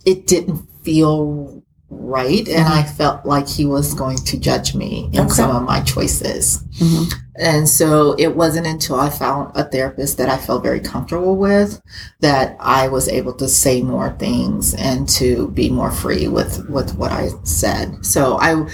it 0.05 0.27
didn't 0.27 0.67
feel 0.83 1.63
right. 1.89 2.47
And 2.47 2.67
I 2.67 2.81
mm-hmm. 2.81 2.95
felt 2.95 3.25
like 3.25 3.47
he 3.47 3.65
was 3.65 3.93
going 3.93 4.17
to 4.17 4.37
judge 4.37 4.75
me 4.75 5.09
in 5.13 5.21
Okay. 5.21 5.29
some 5.33 5.55
of 5.55 5.63
my 5.63 5.81
choices. 5.81 6.63
Mm-hmm. 6.79 7.19
And 7.37 7.69
so 7.69 8.15
it 8.17 8.35
wasn't 8.35 8.67
until 8.67 8.99
I 8.99 9.09
found 9.09 9.51
a 9.55 9.63
therapist 9.65 10.17
that 10.17 10.29
I 10.29 10.37
felt 10.37 10.63
very 10.63 10.79
comfortable 10.79 11.35
with 11.35 11.81
that 12.21 12.55
I 12.59 12.87
was 12.87 13.07
able 13.07 13.33
to 13.33 13.47
say 13.47 13.81
more 13.81 14.11
things 14.13 14.73
and 14.73 15.07
to 15.09 15.49
be 15.49 15.69
more 15.69 15.91
free 15.91 16.27
with, 16.27 16.67
with 16.69 16.95
what 16.95 17.11
I 17.11 17.29
said. 17.43 18.05
So 18.05 18.37
I, 18.39 18.67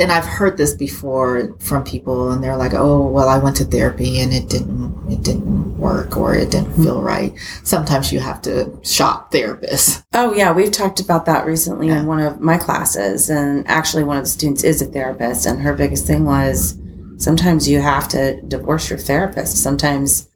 and 0.00 0.10
I've 0.10 0.24
heard 0.24 0.56
this 0.56 0.74
before 0.74 1.56
from 1.60 1.84
people 1.84 2.32
and 2.32 2.42
they're 2.42 2.56
like, 2.56 2.74
oh, 2.74 3.06
well, 3.06 3.28
I 3.28 3.38
went 3.38 3.56
to 3.56 3.64
therapy 3.64 4.20
and 4.20 4.32
it 4.32 4.48
didn't, 4.48 4.92
it 5.08 5.22
didn't 5.22 5.78
work 5.78 6.16
or 6.16 6.34
it 6.34 6.50
didn't 6.50 6.72
hmm. 6.72 6.82
feel 6.82 7.00
right. 7.00 7.32
Sometimes 7.62 8.12
you 8.12 8.18
have 8.18 8.42
to 8.42 8.76
shop 8.82 9.30
therapists. 9.30 10.04
Oh 10.12 10.34
yeah, 10.34 10.52
we've 10.52 10.72
talked 10.72 10.98
about 10.98 11.26
that 11.26 11.46
recently 11.46 11.88
Yeah. 11.88 12.00
in 12.00 12.06
one 12.06 12.20
of 12.20 12.40
my 12.40 12.58
classes, 12.58 13.30
and 13.30 13.66
actually 13.68 14.02
one 14.02 14.16
of 14.16 14.24
the 14.24 14.30
students 14.30 14.64
is 14.64 14.82
a 14.82 14.86
therapist, 14.86 15.46
and 15.46 15.60
her 15.60 15.74
biggest 15.74 16.06
thing 16.06 16.24
was 16.24 16.76
sometimes 17.18 17.68
you 17.68 17.80
have 17.80 18.08
to 18.08 18.40
divorce 18.42 18.90
your 18.90 18.98
therapist. 18.98 19.62
Sometimes 19.62 20.28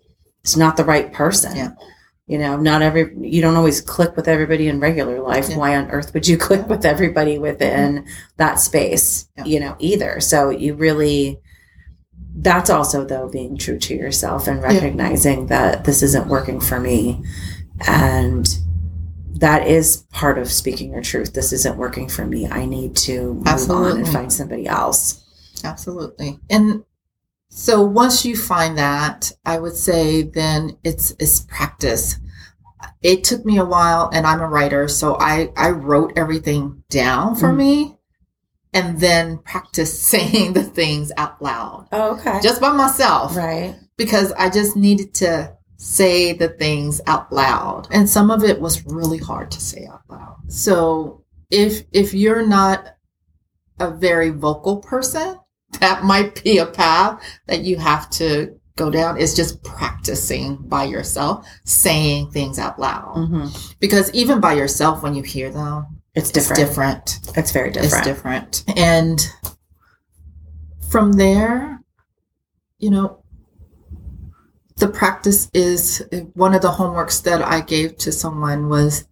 it's 0.42 0.56
not 0.56 0.76
the 0.76 0.84
right 0.84 1.12
person. 1.12 1.56
Yeah. 1.56 1.70
You 2.28 2.38
know, 2.38 2.56
not 2.58 2.82
every 2.82 3.14
you 3.20 3.40
don't 3.40 3.56
always 3.56 3.80
click 3.80 4.14
with 4.14 4.28
everybody 4.28 4.68
in 4.68 4.80
regular 4.80 5.20
life. 5.20 5.49
Yeah. 5.49 5.56
Why 5.56 5.76
on 5.76 5.90
earth 5.90 6.12
would 6.12 6.28
you 6.28 6.37
click 6.47 6.68
with 6.68 6.85
everybody 6.85 7.38
within 7.38 7.99
mm-hmm. 8.00 8.08
that 8.37 8.61
space? 8.61 9.28
Yeah. 9.37 9.44
You 9.44 9.61
know, 9.61 9.76
either. 9.78 10.20
So 10.20 10.50
you 10.50 10.75
really 10.75 11.40
that's 12.40 12.70
also 12.70 13.04
though 13.04 13.28
being 13.28 13.56
true 13.56 13.78
to 13.78 13.94
yourself 13.94 14.47
and 14.47 14.62
recognizing 14.62 15.47
that 15.47 15.85
this 15.85 16.02
isn't 16.02 16.28
working 16.28 16.61
for 16.61 16.78
me 16.78 17.25
and 17.87 18.58
that 19.38 19.66
is 19.66 20.04
part 20.11 20.38
of 20.38 20.50
speaking 20.50 20.92
your 20.92 21.02
truth. 21.02 21.32
This 21.32 21.52
isn't 21.52 21.76
working 21.76 22.08
for 22.08 22.26
me. 22.26 22.47
I 22.47 22.64
need 22.64 22.97
to 22.97 23.35
move 23.35 23.70
on 23.70 23.99
and 23.99 24.08
find 24.08 24.32
somebody 24.32 24.66
else. 24.66 25.25
Absolutely. 25.64 26.38
And 26.50 26.85
so 27.50 27.82
once 27.82 28.24
you 28.24 28.36
find 28.36 28.78
that, 28.78 29.32
I 29.44 29.58
would 29.58 29.76
say 29.76 30.22
then 30.22 30.76
it's 30.84 31.12
it's 31.18 31.40
practice. 31.40 32.16
It 33.02 33.24
took 33.24 33.44
me 33.44 33.58
a 33.58 33.64
while 33.64 34.10
and 34.12 34.26
I'm 34.26 34.40
a 34.40 34.48
writer, 34.48 34.88
so 34.88 35.16
I 35.18 35.50
I 35.56 35.70
wrote 35.70 36.12
everything 36.16 36.82
down 36.90 37.34
for 37.34 37.48
Mhm. 37.52 37.56
me 37.56 37.98
and 38.72 39.00
then 39.00 39.38
practice 39.38 39.98
saying 40.12 40.52
the 40.52 40.62
things 40.62 41.10
out 41.16 41.40
loud 41.42 41.88
Oh, 41.92 42.16
okay. 42.16 42.38
just 42.42 42.60
by 42.60 42.70
myself 42.72 43.34
right. 43.36 43.74
because 43.96 44.30
I 44.32 44.50
just 44.50 44.76
needed 44.76 45.14
to 45.14 45.56
say 45.78 46.32
the 46.32 46.48
things 46.48 47.00
out 47.06 47.32
loud. 47.32 47.86
And 47.92 48.08
some 48.10 48.30
of 48.30 48.42
it 48.44 48.60
was 48.60 48.84
really 48.84 49.18
hard 49.18 49.50
to 49.52 49.60
say 49.60 49.86
out 49.86 50.02
loud. 50.08 50.36
So 50.48 51.24
if 51.50 51.84
if 51.92 52.12
you're 52.14 52.46
not 52.46 52.94
a 53.80 53.90
very 53.90 54.30
vocal 54.30 54.78
person, 54.78 55.38
that 55.80 56.02
might 56.04 56.42
be 56.42 56.58
a 56.58 56.66
path 56.66 57.22
that 57.46 57.60
you 57.62 57.76
have 57.76 58.08
to 58.10 58.58
go 58.76 58.90
down 58.90 59.18
is 59.18 59.34
just 59.34 59.62
practicing 59.64 60.56
by 60.56 60.84
yourself 60.84 61.46
saying 61.64 62.30
things 62.30 62.58
out 62.58 62.78
loud. 62.78 63.14
hmm 63.28 63.46
Because 63.80 64.12
even 64.14 64.40
by 64.40 64.54
yourself 64.54 65.02
when 65.02 65.14
you 65.14 65.22
hear 65.22 65.50
them, 65.50 65.87
It's 66.14 66.30
it's 66.30 66.48
different. 66.48 66.68
different. 66.68 67.37
It's 67.37 67.50
very 67.52 67.70
different. 67.70 67.92
It's 67.94 68.06
different. 68.06 68.64
And 68.76 69.20
from 70.88 71.12
there, 71.12 71.80
you 72.78 72.90
know, 72.90 73.22
the 74.76 74.88
practice 74.88 75.50
is 75.52 76.02
one 76.34 76.54
of 76.54 76.62
the 76.62 76.70
homeworks 76.70 77.22
that 77.25 77.42
I 77.42 77.60
gave 77.60 77.96
to 77.98 78.12
someone 78.12 78.68
was 78.68 79.04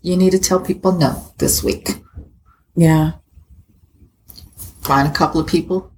you 0.00 0.16
need 0.16 0.30
to 0.30 0.38
tell 0.38 0.58
people 0.60 0.92
no 0.92 1.32
this 1.38 1.62
week. 1.62 2.02
Yeah. 2.74 3.12
Find 4.84 5.08
a 5.08 5.12
couple 5.12 5.40
of 5.40 5.46
people, 5.46 5.90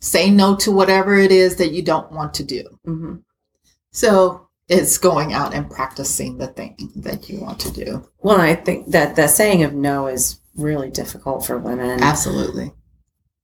say 0.00 0.30
no 0.30 0.54
to 0.56 0.70
whatever 0.70 1.16
it 1.18 1.32
is 1.32 1.56
that 1.56 1.72
you 1.72 1.82
don't 1.82 2.12
want 2.12 2.34
to 2.34 2.44
do. 2.44 2.64
hmm 2.84 3.14
So 3.92 4.48
it's 4.68 4.98
going 4.98 5.32
out 5.32 5.52
and 5.54 5.68
practicing 5.70 6.38
the 6.38 6.46
thing 6.48 6.76
that 6.96 7.28
you 7.28 7.40
want 7.40 7.58
to 7.60 7.72
do. 7.72 8.06
Well, 8.22 8.40
I 8.40 8.54
think 8.54 8.88
that 8.90 9.16
the 9.16 9.26
saying 9.26 9.62
of 9.64 9.74
no 9.74 10.06
is 10.06 10.38
really 10.54 10.90
difficult 10.90 11.44
for 11.44 11.58
women. 11.58 12.02
Absolutely. 12.02 12.72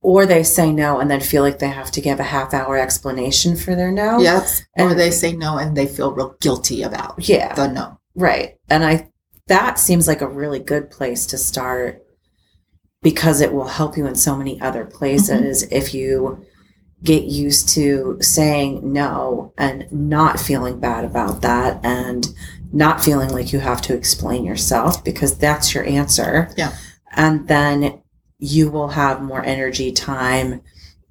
Or 0.03 0.25
they 0.25 0.45
say 0.45 0.73
no 0.73 1.01
and 1.01 1.11
then 1.11 1.21
feel 1.21 1.43
like 1.43 1.59
they 1.59 1.69
have 1.69 1.91
to 1.93 2.01
give 2.01 2.21
a 2.21 2.25
half 2.25 2.55
hour 2.55 2.77
explanation 2.77 3.57
for 3.57 3.75
their 3.75 3.91
no. 3.91 4.21
Yes. 4.21 4.63
Or 4.79 4.91
And- 4.91 4.99
they 5.01 5.11
say 5.11 5.33
no 5.33 5.59
and 5.59 5.77
they 5.77 5.87
feel 5.87 6.13
real 6.13 6.37
guilty 6.41 6.83
about 6.83 7.29
Yeah. 7.29 7.55
the 7.55 7.67
no. 7.67 7.99
Right. 8.15 8.57
And 8.69 8.85
I 8.85 9.11
that 9.49 9.79
seems 9.79 10.07
like 10.09 10.23
a 10.23 10.29
really 10.29 10.59
good 10.59 10.91
place 10.91 11.25
to 11.27 11.39
start 11.39 12.03
because 13.07 13.41
it 13.41 13.53
will 13.53 13.69
help 13.69 13.97
you 13.97 14.05
in 14.05 14.17
so 14.17 14.35
many 14.35 14.61
other 14.61 14.85
places 14.85 15.63
mm-hmm. 15.63 15.73
if 15.73 15.95
you 15.95 16.45
get 17.05 17.23
used 17.23 17.69
to 17.69 18.19
saying 18.21 18.81
no 18.93 19.53
and 19.57 19.87
not 19.93 20.41
feeling 20.41 20.81
bad 20.81 21.05
about 21.05 21.41
that 21.41 21.79
and 21.85 22.27
not 22.73 23.01
feeling 23.05 23.29
like 23.29 23.53
you 23.53 23.61
have 23.61 23.81
to 23.81 23.95
explain 23.95 24.45
yourself 24.45 25.05
because 25.05 25.39
that's 25.39 25.73
your 25.73 25.85
answer. 25.85 26.53
Yeah. 26.57 26.75
And 27.13 27.47
then 27.47 28.03
you 28.41 28.73
will 28.73 28.89
have 28.89 29.23
more 29.23 29.45
energy, 29.45 29.93
time, 29.93 30.61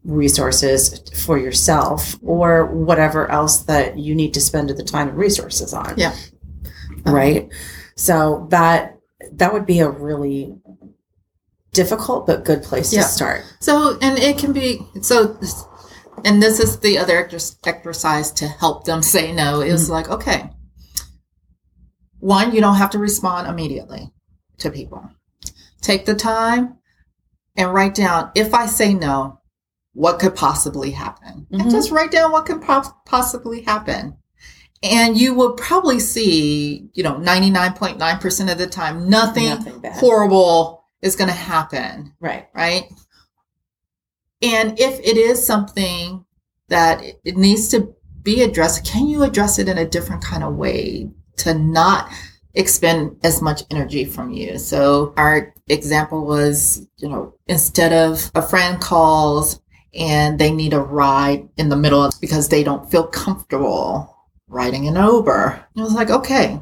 resources 0.04 1.02
for 1.16 1.38
yourself 1.38 2.18
or 2.22 2.66
whatever 2.66 3.32
else 3.32 3.60
that 3.60 3.98
you 3.98 4.14
need 4.14 4.34
to 4.34 4.42
spend 4.42 4.68
the 4.68 4.84
time 4.84 5.08
and 5.08 5.18
resources 5.18 5.74
on. 5.74 5.94
Yeah. 5.96 6.14
Right. 7.06 7.48
So 7.96 8.48
that 8.52 8.96
that 9.32 9.54
would 9.54 9.66
be 9.66 9.80
a 9.80 9.90
really 9.90 10.58
difficult 11.76 12.26
but 12.26 12.46
good 12.46 12.64
place 12.64 12.92
Yeah. 12.94 13.02
to 13.04 13.08
start. 13.08 13.44
So, 13.60 13.98
and 14.02 14.18
it 14.18 14.38
can 14.38 14.54
be 14.54 14.82
so, 15.02 15.38
and 16.24 16.42
this 16.42 16.60
is 16.60 16.80
the 16.80 16.98
other 16.98 17.28
exercise 17.66 18.32
to 18.32 18.48
help 18.48 18.86
them 18.86 19.02
say 19.04 19.32
no 19.32 19.62
is 19.62 19.90
like, 19.90 20.10
okay, 20.10 20.50
one, 22.20 22.54
you 22.56 22.62
don't 22.62 22.76
have 22.76 22.90
to 22.92 22.98
respond 23.00 23.48
immediately 23.48 24.12
to 24.60 24.72
people. 24.72 25.08
Take 25.82 26.06
the 26.06 26.16
time 26.16 26.78
and 27.56 27.74
write 27.74 27.94
down 27.96 28.32
if 28.36 28.54
I 28.54 28.66
say 28.66 28.94
no, 28.94 29.40
what 29.94 30.20
could 30.20 30.36
possibly 30.36 30.92
happen? 30.92 31.48
Mhm. 31.52 31.62
And 31.62 31.72
just 31.72 31.92
write 31.92 32.12
down 32.12 32.32
what 32.32 32.46
could 32.46 32.62
po- 32.62 32.94
possibly 33.06 33.62
happen. 33.62 34.18
And 34.84 35.18
you 35.18 35.34
will 35.34 35.54
probably 35.54 36.00
see, 36.00 36.90
you 36.94 37.04
know, 37.04 37.16
99.9% 37.18 38.52
of 38.52 38.58
the 38.58 38.68
time, 38.68 39.10
nothing, 39.10 39.50
Nothing 39.50 39.82
horrible 39.94 40.85
is 41.06 41.16
going 41.16 41.30
to 41.30 41.34
happen 41.36 42.12
Right. 42.20 42.48
right? 42.54 42.92
And 44.42 44.78
if 44.80 45.00
it 45.00 45.18
is 45.18 45.46
something 45.46 46.26
that 46.68 47.04
it- 47.04 47.22
it 47.24 47.38
needs 47.38 47.70
to 47.70 47.94
be 48.24 48.42
addressed, 48.42 48.84
can 48.86 49.08
you 49.08 49.24
address 49.24 49.60
it 49.60 49.70
in 49.70 49.78
a 49.78 49.86
different 49.88 50.24
kind 50.24 50.44
of 50.44 50.56
way 50.56 51.10
to 51.38 51.54
not 51.54 52.10
expend 52.56 53.18
as 53.24 53.42
much 53.42 53.64
energy 53.72 54.04
from 54.04 54.32
you? 54.32 54.58
So 54.58 55.14
our 55.16 55.54
example 55.68 56.26
was, 56.26 56.88
you 56.98 57.08
know, 57.08 57.34
instead 57.48 57.94
of 57.94 58.32
a 58.36 58.42
friend 58.42 58.82
calls 58.82 59.62
and 59.94 60.40
they 60.40 60.52
need 60.52 60.74
a 60.74 60.80
ride 60.82 61.48
in 61.58 61.70
the 61.70 61.76
middle 61.78 62.04
of 62.04 62.14
because 62.20 62.50
they 62.50 62.64
don't 62.64 62.90
feel 62.92 63.08
comfortable 63.08 64.12
riding 64.48 64.88
an 64.88 64.96
Uber. 64.96 65.66
I 65.78 65.82
was 65.82 65.94
like, 65.94 66.10
okay, 66.10 66.62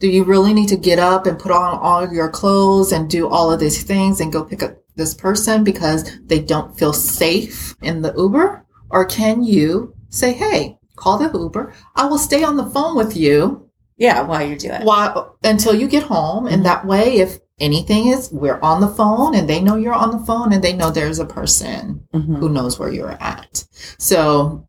do 0.00 0.08
you 0.08 0.24
really 0.24 0.52
need 0.52 0.68
to 0.70 0.76
get 0.76 0.98
up 0.98 1.26
and 1.26 1.38
put 1.38 1.52
on 1.52 1.78
all 1.78 2.02
of 2.02 2.12
your 2.12 2.28
clothes 2.30 2.90
and 2.92 3.08
do 3.08 3.28
all 3.28 3.52
of 3.52 3.60
these 3.60 3.82
things 3.82 4.20
and 4.20 4.32
go 4.32 4.42
pick 4.44 4.62
up 4.62 4.76
this 4.96 5.14
person 5.14 5.62
because 5.62 6.18
they 6.26 6.40
don't 6.40 6.76
feel 6.78 6.92
safe 6.92 7.76
in 7.82 8.02
the 8.02 8.12
Uber? 8.16 8.64
Or 8.90 9.04
can 9.04 9.42
you 9.44 9.94
say, 10.08 10.32
hey, 10.32 10.78
call 10.96 11.18
the 11.18 11.38
Uber. 11.38 11.72
I 11.96 12.06
will 12.06 12.18
stay 12.18 12.42
on 12.44 12.56
the 12.56 12.66
phone 12.66 12.96
with 12.96 13.16
you 13.16 13.68
Yeah, 13.96 14.22
while 14.22 14.46
you 14.46 14.56
do 14.56 14.68
it. 14.70 14.82
while 14.84 15.36
until 15.44 15.74
you 15.74 15.86
get 15.88 16.02
home. 16.04 16.46
And 16.46 16.60
Mhm. 16.62 16.64
that 16.64 16.86
way, 16.86 17.16
if 17.18 17.38
anything 17.58 18.08
is, 18.08 18.30
we're 18.32 18.58
on 18.60 18.80
the 18.80 18.88
phone 18.88 19.34
and 19.34 19.48
they 19.48 19.60
know 19.60 19.76
you're 19.76 19.94
on 19.94 20.10
the 20.10 20.24
phone 20.26 20.52
and 20.52 20.62
they 20.62 20.72
know 20.74 20.90
there's 20.90 21.18
a 21.18 21.24
person 21.26 22.00
Mhm. 22.14 22.38
who 22.38 22.48
knows 22.48 22.78
where 22.78 22.90
you're 22.92 23.16
at. 23.20 23.64
So, 23.98 24.64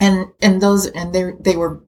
and 0.00 0.26
and 0.42 0.60
those 0.60 0.86
and 0.86 1.12
they 1.14 1.32
they 1.40 1.56
were 1.56 1.84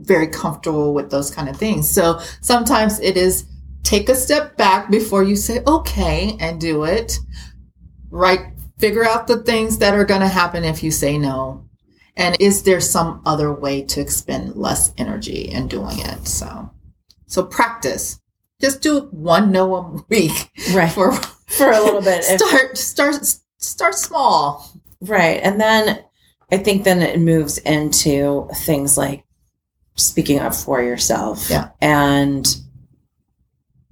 very 0.00 0.28
comfortable 0.28 0.94
with 0.94 1.10
those 1.10 1.30
kind 1.30 1.48
of 1.48 1.56
things. 1.56 1.88
So 1.88 2.20
sometimes 2.40 3.00
it 3.00 3.16
is 3.16 3.44
take 3.82 4.08
a 4.08 4.14
step 4.14 4.56
back 4.56 4.90
before 4.90 5.22
you 5.22 5.36
say 5.36 5.62
okay 5.66 6.36
and 6.40 6.60
do 6.60 6.84
it. 6.84 7.18
Right, 8.10 8.52
figure 8.78 9.04
out 9.04 9.26
the 9.26 9.42
things 9.42 9.78
that 9.78 9.94
are 9.94 10.04
going 10.04 10.22
to 10.22 10.28
happen 10.28 10.64
if 10.64 10.82
you 10.82 10.90
say 10.90 11.18
no. 11.18 11.64
And 12.16 12.36
is 12.40 12.62
there 12.62 12.80
some 12.80 13.22
other 13.26 13.52
way 13.52 13.82
to 13.82 14.00
expend 14.00 14.56
less 14.56 14.92
energy 14.98 15.42
in 15.42 15.68
doing 15.68 15.98
it? 16.00 16.26
So, 16.26 16.70
so 17.26 17.44
practice 17.44 18.18
just 18.60 18.80
do 18.82 19.02
one 19.10 19.52
no 19.52 19.74
a 19.76 20.04
week 20.08 20.50
right 20.72 20.90
for 20.92 21.12
for 21.12 21.70
a 21.70 21.80
little 21.80 22.02
bit 22.02 22.24
If- 22.28 22.40
start 22.40 22.76
start 22.78 23.36
start 23.58 23.94
small. 23.94 24.70
right 25.00 25.40
and 25.42 25.60
then 25.60 26.04
i 26.50 26.56
think 26.56 26.84
then 26.84 27.02
it 27.02 27.20
moves 27.20 27.58
into 27.58 28.48
things 28.64 28.98
like 28.98 29.24
speaking 29.98 30.38
up 30.38 30.54
for 30.54 30.80
yourself 30.82 31.50
Yeah. 31.50 31.68
and 31.80 32.46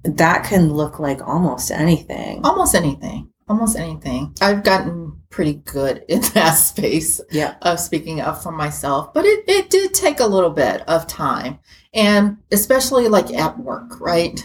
that 0.03 0.45
can 0.45 0.71
look 0.73 0.99
like 0.99 1.21
almost 1.27 1.69
anything 1.71 2.41
Almost 2.45 2.75
anything. 2.75 3.29
Almost 3.49 3.77
anything. 3.77 4.33
I've 4.41 4.63
gotten 4.63 5.21
pretty 5.29 5.53
good 5.53 6.03
in 6.09 6.21
that 6.33 6.53
space 6.53 7.21
yeah 7.31 7.55
of 7.61 7.79
speaking 7.79 8.19
up 8.21 8.41
for 8.43 8.51
myself, 8.51 9.13
but 9.13 9.25
it, 9.25 9.43
it 9.47 9.69
did 9.69 9.93
take 9.93 10.19
a 10.19 10.25
little 10.25 10.49
bit 10.49 10.81
of 10.87 11.07
time. 11.07 11.59
And 11.93 12.37
especially 12.51 13.07
like 13.07 13.33
at 13.33 13.57
work, 13.59 13.99
right? 14.01 14.39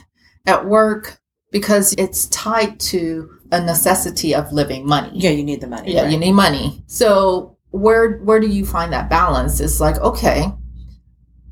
At 0.46 0.66
work, 0.66 1.18
because 1.50 1.94
it's 1.98 2.26
tied 2.28 2.78
to 2.80 3.28
a 3.52 3.60
necessity 3.60 4.34
of 4.34 4.52
living 4.52 4.86
money. 4.86 5.10
yeah 5.14 5.30
you 5.30 5.44
need 5.44 5.60
the 5.60 5.66
money 5.66 5.94
Yeah, 5.94 6.02
right? 6.02 6.10
you 6.12 6.18
need 6.18 6.32
money. 6.32 6.82
So 6.86 7.56
where 7.70 8.18
where 8.18 8.40
do 8.40 8.46
you 8.48 8.64
find 8.64 8.92
that 8.92 9.10
balance? 9.10 9.60
It's 9.60 9.80
like, 9.80 9.98
okay, 9.98 10.44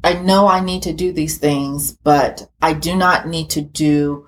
I 0.02 0.14
know 0.14 0.48
I 0.48 0.60
need 0.60 0.82
to 0.84 0.92
do 0.92 1.12
these 1.12 1.38
things, 1.38 1.92
but 1.92 2.48
I 2.62 2.72
do 2.72 2.96
not 2.96 3.28
need 3.28 3.50
to 3.50 3.60
do 3.60 4.26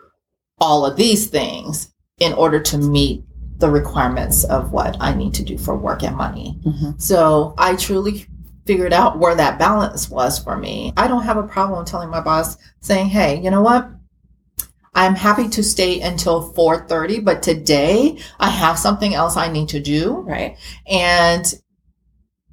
all 0.61 0.85
of 0.85 0.97
these 0.97 1.27
things 1.27 1.93
in 2.19 2.33
order 2.33 2.61
to 2.61 2.79
meet 2.79 3.25
the 3.59 3.71
requirements 3.71 4.45
of 4.45 4.73
what 4.73 4.97
I 5.01 5.15
need 5.15 5.35
to 5.35 5.43
do 5.43 5.57
for 5.57 5.77
work 5.77 6.03
and 6.03 6.17
money. 6.17 6.59
Mhm. 6.67 7.01
So 7.01 7.55
I 7.57 7.77
truly 7.77 8.27
figured 8.67 8.93
out 8.93 9.19
where 9.19 9.35
that 9.35 9.59
balance 9.59 10.11
was 10.11 10.39
for 10.39 10.57
me. 10.57 10.93
I 10.97 11.09
don't 11.09 11.23
have 11.23 11.37
a 11.37 11.43
problem 11.43 11.85
telling 11.85 12.11
my 12.11 12.21
boss 12.21 12.57
saying, 12.81 13.09
"Hey, 13.09 13.41
you 13.41 13.51
know 13.51 13.63
what? 13.63 13.89
I'm 14.95 15.15
happy 15.15 15.49
to 15.49 15.63
stay 15.63 16.01
until 16.01 16.43
4:30, 16.43 17.19
but 17.19 17.43
today 17.43 18.19
I 18.39 18.51
have 18.51 18.79
something 18.79 19.15
else 19.15 19.37
I 19.37 19.49
need 19.49 19.69
to 19.71 19.81
do 19.81 20.23
right 20.27 20.57
and 20.87 21.55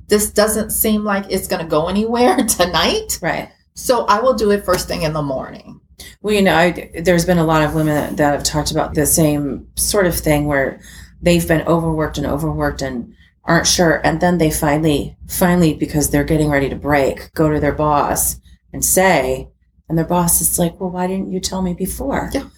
this 0.10 0.32
doesn't 0.32 0.72
seem 0.72 1.04
like 1.04 1.25
it's 1.30 1.48
going 1.48 1.63
to 1.63 1.70
go 1.70 1.88
anywhere 1.88 2.38
tonight. 2.48 3.20
right 3.22 3.50
So 3.74 4.06
I 4.06 4.20
will 4.20 4.34
do 4.34 4.51
it 4.51 4.66
first 4.66 4.88
thing 4.88 5.04
in 5.04 5.13
the 5.13 5.22
morning." 5.22 5.80
Well, 6.22 6.34
you 6.34 6.42
know, 6.42 6.56
I, 6.56 6.92
there's 7.01 7.25
been 7.25 7.38
a 7.39 7.46
lot 7.46 7.63
of 7.63 7.74
women 7.74 8.16
that 8.16 8.32
have 8.32 8.44
talked 8.44 8.72
about 8.72 8.94
the 8.94 9.06
same 9.06 9.68
sort 9.75 10.06
of 10.06 10.16
thing 10.16 10.46
where 10.46 10.82
they've 11.22 11.48
been 11.48 11.68
overworked 11.68 12.18
and 12.18 12.28
overworked 12.28 12.82
and 12.82 13.13
aren't 13.46 13.68
sure. 13.68 14.01
And 14.06 14.22
then 14.22 14.38
they 14.38 14.51
finally, 14.51 15.18
finally, 15.28 15.74
because 15.74 16.10
they're 16.10 16.24
getting 16.24 16.50
ready 16.50 16.70
to 16.70 16.75
break, 16.75 17.34
go 17.34 17.50
to 17.51 17.60
their 17.60 17.74
boss 17.74 18.39
and 18.74 18.84
say, 18.84 19.50
and 19.88 19.98
their 19.98 20.06
boss 20.06 20.39
is 20.39 20.60
like, 20.60 20.80
well, 20.80 20.92
why 20.92 21.08
didn't 21.08 21.32
you 21.32 21.39
tell 21.39 21.62
me 21.62 21.74
before? 21.74 22.30
Yeah. 22.34 22.50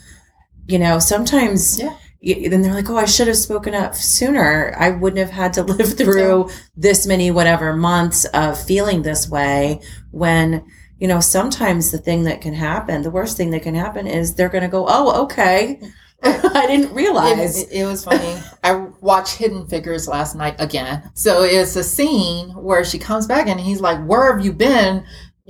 You 0.67 0.79
know, 0.79 0.99
sometimes 0.99 1.79
Yeah. 1.79 1.95
Then 2.21 2.61
they're 2.61 2.73
like, 2.73 2.89
oh, 2.89 2.97
I 2.97 3.05
should 3.05 3.27
have 3.27 3.37
spoken 3.37 3.73
up 3.73 3.95
sooner. 3.95 4.75
I 4.77 4.91
wouldn't 4.91 5.19
have 5.19 5.31
had 5.31 5.53
to 5.53 5.63
live 5.73 5.97
through 5.97 6.49
this 6.75 7.07
many, 7.07 7.31
whatever 7.31 7.75
months 7.75 8.25
of 8.25 8.61
feeling 8.61 9.01
this 9.01 9.29
way 9.29 9.81
when 10.11 10.65
you 11.01 11.07
know, 11.07 11.19
sometimes 11.19 11.89
the 11.89 11.97
thing 11.97 12.25
that 12.25 12.41
can 12.41 12.53
happen, 12.53 13.01
the 13.01 13.09
worst 13.09 13.35
thing 13.35 13.49
that 13.49 13.63
can 13.63 13.73
happen 13.73 14.05
is 14.05 14.35
they're 14.35 14.49
going 14.49 14.61
to 14.61 14.67
go, 14.67 14.85
oh, 14.87 15.23
okay. 15.23 15.81
I 16.23 16.67
didn't 16.67 16.93
realize. 16.93 17.63
It, 17.63 17.71
it 17.71 17.85
was 17.85 18.03
funny. 18.03 18.39
I 18.63 18.73
watched 19.01 19.37
Hidden 19.37 19.65
Figures 19.65 20.07
last 20.07 20.35
night 20.35 20.53
again. 20.59 21.09
So 21.15 21.41
it's 21.41 21.75
a 21.75 21.83
scene 21.83 22.49
where 22.49 22.85
she 22.85 22.99
comes 22.99 23.25
back 23.25 23.47
and 23.47 23.59
he's 23.59 23.81
like, 23.81 24.05
Where 24.05 24.31
have 24.31 24.45
you 24.45 24.53
been? 24.53 25.03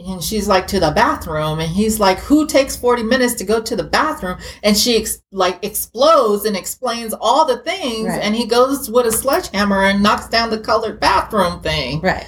And 0.08 0.24
she's 0.24 0.48
like, 0.48 0.68
To 0.68 0.80
the 0.80 0.92
bathroom. 0.92 1.60
And 1.60 1.70
he's 1.70 2.00
like, 2.00 2.20
Who 2.20 2.48
takes 2.48 2.76
40 2.76 3.04
minutes 3.04 3.34
to 3.36 3.44
go 3.44 3.62
to 3.62 3.76
the 3.76 3.84
bathroom? 3.84 4.38
And 4.64 4.78
she 4.78 4.98
ex- 4.98 5.22
like 5.32 5.64
explodes 5.64 6.46
and 6.46 6.56
explains 6.56 7.14
all 7.20 7.46
the 7.46 7.58
things. 7.60 8.08
Right. 8.08 8.22
And 8.22 8.36
he 8.36 8.46
goes 8.46 8.90
with 8.90 9.06
a 9.06 9.12
sledgehammer 9.12 9.84
and 9.84 10.02
knocks 10.04 10.28
down 10.28 10.50
the 10.50 10.60
colored 10.60 11.00
bathroom 11.00 11.62
thing. 11.62 12.02
right. 12.02 12.26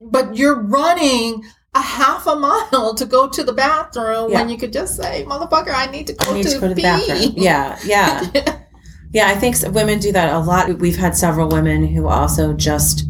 But 0.00 0.36
you're 0.36 0.60
running 0.60 1.42
a 1.74 1.80
half 1.80 2.26
a 2.26 2.36
mile 2.36 2.94
to 2.94 3.04
go 3.04 3.28
to 3.28 3.42
the 3.42 3.52
bathroom 3.52 4.30
Yeah. 4.30 4.40
when 4.40 4.48
you 4.48 4.56
could 4.58 4.72
just 4.72 4.96
say, 4.96 5.24
Motherfucker, 5.26 5.72
I 5.74 5.86
need 5.90 6.06
to 6.08 6.12
go, 6.12 6.32
need 6.34 6.44
to, 6.44 6.50
to 6.50 6.58
go 6.60 6.68
to 6.68 6.74
the 6.74 6.76
pee." 6.76 6.82
bathroom. 6.82 7.32
Yeah. 7.36 7.78
Yeah. 7.84 8.60
Yeah. 9.12 9.28
I 9.28 9.36
think 9.36 9.54
women 9.72 10.00
do 10.00 10.10
that 10.10 10.32
a 10.34 10.40
lot. 10.40 10.68
We've 10.80 10.96
had 10.96 11.16
several 11.16 11.48
women 11.48 11.86
who 11.86 12.08
also 12.08 12.52
just 12.52 13.04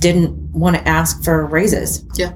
didn't 0.00 0.32
want 0.52 0.74
to 0.74 0.88
ask 0.88 1.22
for 1.22 1.46
raises. 1.46 2.04
Yeah. 2.16 2.32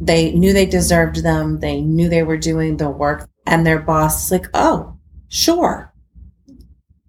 They 0.00 0.32
knew 0.32 0.52
they 0.52 0.66
deserved 0.66 1.22
them. 1.22 1.60
They 1.60 1.80
knew 1.80 2.08
they 2.08 2.22
were 2.22 2.36
doing 2.36 2.76
the 2.76 2.90
work 2.90 3.28
and 3.46 3.66
their 3.66 3.78
boss 3.80 4.26
is 4.26 4.32
like, 4.32 4.46
oh, 4.54 4.96
sure. 5.28 5.92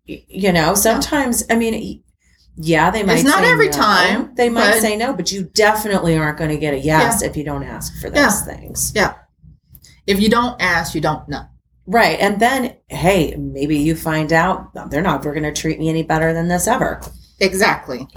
You 0.05 0.51
know, 0.51 0.75
sometimes, 0.75 1.43
I 1.49 1.55
mean, 1.55 2.03
yeah, 2.57 2.91
they 2.91 3.03
might 3.03 3.15
It's 3.15 3.23
not 3.23 3.43
say 3.43 3.51
every 3.51 3.67
no. 3.67 3.71
time, 3.73 4.35
They 4.35 4.49
might 4.49 4.71
but- 4.73 4.81
say 4.81 4.95
no, 4.95 5.13
but 5.13 5.31
you 5.31 5.43
definitely 5.53 6.17
aren't 6.17 6.37
going 6.37 6.51
to 6.51 6.57
get 6.57 6.73
a 6.75 6.79
yes 6.79 7.21
if 7.23 7.35
you 7.35 7.43
don't 7.43 7.63
ask 7.63 7.99
for 7.99 8.09
those 8.09 8.17
Yeah. 8.19 8.55
things. 8.55 8.91
Yeah. 8.95 9.13
If 10.05 10.19
you 10.21 10.29
don't 10.29 10.61
ask, 10.61 10.93
you 10.93 11.01
don't 11.01 11.27
know. 11.27 11.45
Right. 11.87 12.19
And 12.19 12.39
then, 12.39 12.75
hey, 12.87 13.35
maybe 13.35 13.77
you 13.77 13.95
find 13.95 14.31
out 14.31 14.71
they're 14.89 15.01
not 15.01 15.21
ever 15.21 15.33
going 15.33 15.43
to 15.43 15.51
treat 15.59 15.79
me 15.79 15.89
any 15.89 16.03
better 16.03 16.33
than 16.33 16.47
this 16.47 16.67
ever. 16.67 17.01
Exactly. 17.39 18.07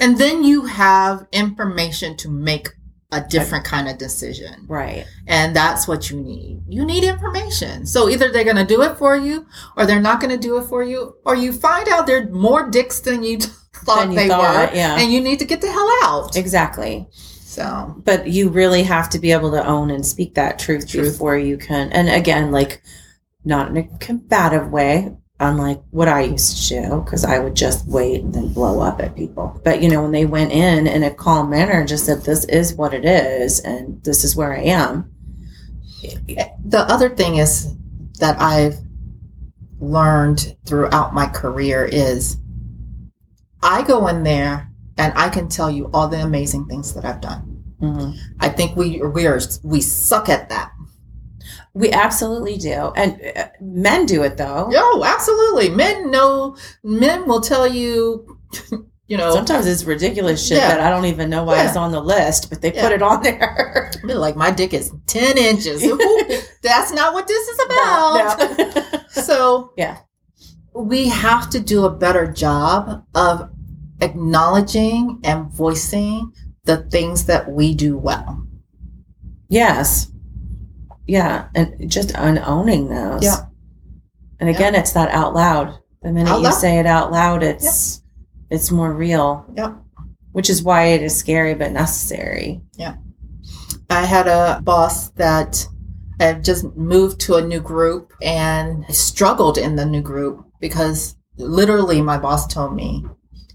and 0.00 0.18
then 0.18 0.42
you 0.44 0.66
have 0.66 1.26
information 1.32 2.16
to 2.18 2.28
make 2.28 2.68
a 3.10 3.22
different 3.22 3.64
kind 3.64 3.88
of 3.88 3.96
decision. 3.96 4.66
Right. 4.68 5.06
And 5.26 5.56
that's 5.56 5.88
what 5.88 6.10
you 6.10 6.20
need. 6.20 6.60
You 6.68 6.84
need 6.84 7.04
information. 7.04 7.86
So 7.86 8.08
either 8.10 8.30
they're 8.30 8.44
going 8.44 8.56
to 8.56 8.66
do 8.66 8.82
it 8.82 8.96
for 8.98 9.16
you 9.16 9.46
or 9.76 9.86
they're 9.86 10.00
not 10.00 10.20
going 10.20 10.30
to 10.30 10.36
do 10.48 10.58
it 10.58 10.64
for 10.64 10.82
you, 10.82 11.16
or 11.24 11.34
you 11.34 11.52
find 11.52 11.88
out 11.88 12.06
they're 12.06 12.28
more 12.28 12.68
dicks 12.70 13.00
than 13.00 13.22
you 13.22 13.38
thought 13.72 14.00
Than 14.00 14.10
you 14.12 14.16
they 14.18 14.28
thought, 14.28 14.70
were. 14.72 14.76
yeah. 14.76 14.98
And 14.98 15.10
you 15.10 15.20
need 15.22 15.38
to 15.38 15.46
get 15.46 15.60
the 15.62 15.72
hell 15.72 15.90
out. 16.02 16.36
Exactly. 16.36 17.06
So, 17.12 17.94
But 18.04 18.28
you 18.28 18.50
really 18.50 18.82
have 18.82 19.08
to 19.10 19.18
be 19.18 19.32
able 19.32 19.50
to 19.52 19.66
own 19.66 19.90
and 19.90 20.04
speak 20.06 20.34
that 20.34 20.58
truth, 20.58 20.86
Truth. 20.88 21.12
before 21.14 21.38
you 21.38 21.56
can. 21.56 21.90
And 21.92 22.08
again, 22.10 22.52
like, 22.52 22.82
not 23.44 23.70
in 23.70 23.76
a 23.78 23.98
combative 23.98 24.70
way, 24.70 25.16
unlike 25.40 25.80
what 25.90 26.08
I 26.08 26.22
used 26.22 26.68
to 26.68 26.82
do, 26.82 27.00
because 27.02 27.24
I 27.24 27.38
would 27.38 27.54
just 27.54 27.86
wait 27.86 28.22
and 28.22 28.34
then 28.34 28.52
blow 28.52 28.80
up 28.80 29.00
at 29.00 29.14
people. 29.14 29.60
But, 29.64 29.82
you 29.82 29.88
know, 29.88 30.02
when 30.02 30.12
they 30.12 30.26
went 30.26 30.52
in 30.52 30.86
in 30.86 31.02
a 31.04 31.14
calm 31.14 31.50
manner 31.50 31.72
and 31.72 31.88
just 31.88 32.06
said, 32.06 32.22
this 32.22 32.44
is 32.46 32.74
what 32.74 32.92
it 32.92 33.04
is, 33.04 33.60
and 33.60 34.02
this 34.02 34.24
is 34.24 34.34
where 34.36 34.52
I 34.52 34.62
am. 34.62 35.10
the 36.64 36.80
other 36.80 37.08
thing 37.08 37.36
is 37.36 37.74
that 38.20 38.40
I've 38.40 38.76
learned 39.80 40.56
throughout 40.64 41.14
my 41.14 41.26
career 41.26 41.84
is 41.84 42.36
I 43.62 43.82
go 43.82 44.06
in 44.08 44.22
there 44.22 44.70
and 44.96 45.12
I 45.16 45.28
can 45.28 45.48
tell 45.48 45.70
you 45.70 45.90
all 45.92 46.08
the 46.08 46.20
amazing 46.22 46.66
things 46.66 46.94
that 46.94 47.04
I've 47.04 47.20
done. 47.20 47.62
Mhm. 47.80 48.16
I 48.40 48.48
think 48.48 48.76
we 48.76 49.00
we 49.02 49.26
are 49.26 49.40
we 49.62 49.80
suck 49.80 50.28
at 50.28 50.48
that. 50.48 50.72
We 51.78 51.92
absolutely 51.92 52.56
do. 52.56 52.92
And 52.96 53.20
uh, 53.36 53.48
men 53.60 54.06
do 54.06 54.22
it, 54.22 54.36
though. 54.36 54.68
Oh, 54.74 55.02
absolutely. 55.06 55.68
Men 55.70 56.10
know. 56.10 56.56
Men 56.82 57.26
will 57.28 57.40
tell 57.40 57.66
you. 57.66 58.38
You 59.10 59.16
know, 59.16 59.32
Sometimes 59.32 59.66
it's 59.66 59.84
ridiculous 59.84 60.46
shit 60.46 60.58
Yeah. 60.58 60.68
that 60.68 60.80
I 60.80 60.90
don't 60.90 61.06
even 61.06 61.30
know 61.30 61.42
why 61.42 61.54
Yeah. 61.56 61.68
it's 61.68 61.78
on 61.78 61.92
the 61.92 62.00
list, 62.02 62.50
but 62.50 62.60
they 62.60 62.74
Yeah. 62.74 62.82
put 62.82 62.92
it 62.92 63.00
on 63.00 63.22
there. 63.22 63.90
like 64.04 64.36
my 64.36 64.50
dick 64.50 64.74
is 64.74 64.92
ten 65.06 65.38
inches. 65.38 65.82
Ooh, 65.82 65.96
That's 66.62 66.92
not 66.92 67.14
what 67.14 67.26
this 67.26 67.48
is 67.48 67.58
about. 67.64 68.38
No. 68.58 69.00
So 69.08 69.72
Yeah. 69.78 69.96
we 70.74 71.08
have 71.08 71.48
to 71.54 71.58
do 71.58 71.86
a 71.86 71.90
better 71.90 72.30
job 72.30 73.02
of 73.14 73.48
acknowledging 74.02 75.20
and 75.24 75.50
voicing 75.50 76.30
the 76.64 76.76
things 76.90 77.24
that 77.24 77.50
we 77.50 77.74
do 77.74 77.96
well. 77.96 78.46
yes. 79.48 80.10
Yeah. 81.08 81.48
And 81.56 81.90
just 81.90 82.12
unowning 82.14 82.88
those. 82.88 83.24
Yeah. 83.24 83.46
And 84.38 84.48
again, 84.48 84.76
it's 84.76 84.92
that 84.92 85.10
out 85.10 85.34
loud. 85.34 85.76
The 86.02 86.12
minute 86.12 86.30
Out 86.30 86.38
you 86.38 86.44
loud. 86.44 86.52
say 86.54 86.78
it 86.78 86.86
out 86.86 87.10
loud, 87.10 87.42
it's 87.42 88.02
it's 88.50 88.70
more 88.70 88.92
real. 88.92 89.44
Yeah. 89.56 89.74
Which 90.32 90.48
is 90.48 90.62
why 90.62 90.84
it 90.84 91.02
is 91.02 91.16
scary 91.16 91.54
but 91.54 91.72
necessary. 91.72 92.60
Yeah. 92.76 92.94
I 93.90 94.04
had 94.04 94.28
a 94.28 94.60
boss 94.62 95.08
that 95.12 95.66
had 96.20 96.44
just 96.44 96.64
moved 96.76 97.20
to 97.22 97.36
a 97.36 97.42
new 97.46 97.60
group 97.60 98.12
and 98.22 98.84
struggled 98.94 99.56
in 99.58 99.76
the 99.76 99.86
new 99.86 100.02
group 100.02 100.44
because 100.60 101.16
literally 101.36 102.00
my 102.02 102.18
boss 102.18 102.46
told 102.46 102.74
me 102.76 103.04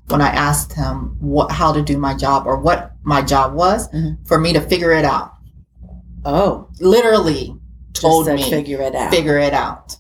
when 0.07 0.21
I 0.21 0.29
asked 0.29 0.73
him 0.73 1.15
what 1.19 1.51
how 1.51 1.71
to 1.71 1.81
do 1.81 1.97
my 1.97 2.13
job 2.15 2.45
or 2.45 2.57
what 2.59 2.91
my 3.03 3.21
job 3.21 3.53
was 3.53 3.89
Mhm. 3.91 4.17
for 4.27 4.39
me 4.39 4.51
to 4.53 4.59
figure 4.61 4.91
it 4.91 5.05
out. 5.05 5.32
Oh. 6.25 6.69
Literally 6.79 7.55
told 7.93 8.25
to 8.27 8.35
me 8.35 8.49
figure 8.49 8.81
it 8.81 8.95
out. 8.95 9.11
figure 9.11 9.37
it 9.37 9.53
out. 9.53 9.95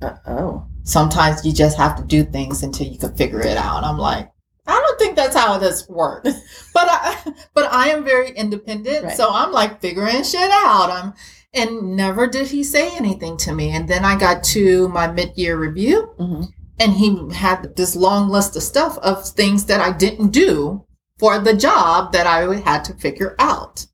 Uh, 0.00 0.16
oh. 0.26 0.66
sometimes 0.82 1.44
you 1.46 1.52
just 1.52 1.76
have 1.76 1.96
to 1.96 2.02
do 2.04 2.24
things 2.24 2.62
until 2.62 2.86
you 2.86 2.98
can 2.98 3.14
figure 3.16 3.40
it 3.40 3.56
out. 3.56 3.84
I'm 3.84 3.98
like, 3.98 4.28
I 4.66 4.72
don't 4.80 4.98
think 4.98 5.14
that's 5.16 5.36
how 5.36 5.58
this 5.58 5.88
works. 5.88 6.30
but 6.74 6.88
I 6.88 7.16
but 7.54 7.72
I 7.72 7.88
am 7.88 8.04
very 8.04 8.30
independent. 8.30 9.04
Right. 9.04 9.16
So 9.16 9.28
I'm 9.30 9.52
like 9.52 9.80
figuring 9.80 10.22
shit 10.24 10.50
out. 10.50 10.90
I'm 10.90 11.14
And 11.54 11.96
never 11.96 12.26
did 12.26 12.48
he 12.48 12.64
say 12.64 12.96
anything 12.96 13.36
to 13.38 13.52
me. 13.54 13.70
And 13.70 13.86
then 13.88 14.04
I 14.04 14.18
got 14.18 14.42
to 14.44 14.88
my 14.88 15.06
mid 15.10 15.32
year 15.36 15.56
review, 15.56 16.08
Mhm. 16.18 16.46
and 16.80 16.92
he 16.94 17.32
had 17.34 17.76
this 17.76 17.94
long 17.94 18.28
list 18.30 18.56
of 18.56 18.62
stuff 18.62 18.98
of 18.98 19.28
things 19.28 19.66
that 19.66 19.80
I 19.80 19.92
didn't 19.92 20.30
do 20.30 20.84
for 21.18 21.38
the 21.38 21.54
job 21.54 22.12
that 22.12 22.26
I 22.26 22.56
had 22.56 22.84
to 22.86 22.94
figure 22.94 23.36
out. 23.38 23.86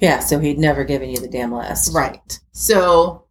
Yeah, 0.00 0.20
so 0.20 0.38
he'd 0.38 0.58
never 0.58 0.84
given 0.84 1.10
you 1.10 1.18
the 1.20 1.28
damn 1.28 1.52
list. 1.52 1.94
Right. 1.94 2.38
So 2.52 3.26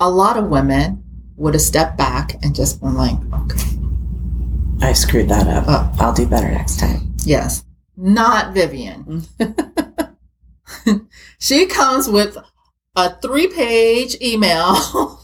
a 0.00 0.08
lot 0.10 0.36
of 0.36 0.48
women 0.48 1.04
would 1.36 1.54
have 1.54 1.60
stepped 1.62 1.96
back 1.98 2.34
and 2.42 2.54
just 2.54 2.80
been 2.80 2.94
like, 2.94 3.16
okay, 3.42 3.78
I 4.80 4.92
screwed 4.92 5.28
that 5.28 5.46
up. 5.46 5.64
Oh. 5.68 5.92
I'll 5.98 6.12
do 6.14 6.26
better 6.26 6.50
next 6.50 6.78
time. 6.80 7.14
yes. 7.24 7.64
Not 7.94 8.54
Vivian. 8.54 9.22
she 11.38 11.66
comes 11.66 12.08
with 12.08 12.38
a 12.96 13.14
three 13.20 13.48
page 13.48 14.16
email 14.22 14.74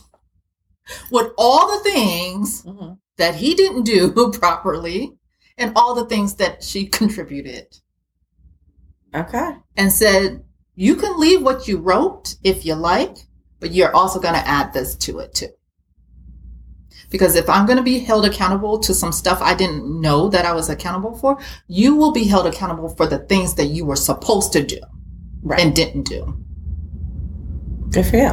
with 1.11 1.33
all 1.38 1.79
the 1.79 1.90
things 1.90 2.62
Mhm. 2.64 2.99
that 3.16 3.37
he 3.37 3.55
didn't 3.55 3.85
do 3.85 4.31
properly 4.38 5.16
and 5.57 5.73
all 5.77 5.94
the 5.94 6.05
things 6.05 6.35
that 6.37 6.62
she 6.62 6.87
contributed 6.87 7.79
Okay. 9.14 9.53
and 9.77 9.92
said, 9.92 10.44
you 10.75 10.94
can 10.97 11.18
leave 11.18 11.42
what 11.42 11.66
you 11.66 11.79
wrote 11.79 12.37
if 12.44 12.64
you 12.64 12.75
like, 12.75 13.16
but 13.61 13.73
you're 13.73 13.94
also 13.94 14.21
going 14.21 14.35
to 14.35 14.47
add 14.47 14.73
this 14.73 14.94
to 14.97 15.18
it 15.18 15.35
too. 15.35 15.49
Because 17.11 17.35
if 17.37 17.49
I'm 17.49 17.64
going 17.66 17.79
to 17.79 17.83
be 17.83 18.01
held 18.01 18.27
accountable 18.27 18.79
to 18.81 18.92
some 18.94 19.12
stuff 19.12 19.38
I 19.40 19.55
didn't 19.55 20.01
know 20.01 20.29
that 20.29 20.44
I 20.44 20.53
was 20.53 20.68
accountable 20.68 21.16
for, 21.16 21.38
you 21.66 21.94
will 21.97 22.12
be 22.12 22.25
held 22.25 22.47
accountable 22.47 22.90
for 22.90 23.07
the 23.07 23.18
things 23.21 23.55
that 23.55 23.66
you 23.66 23.87
were 23.87 23.97
supposed 23.97 24.53
to 24.53 24.62
do 24.62 24.79
Right. 25.42 25.61
and 25.61 25.75
didn't 25.75 26.03
do. 26.03 26.37
Good 27.90 28.07
for 28.07 28.16
you. 28.16 28.31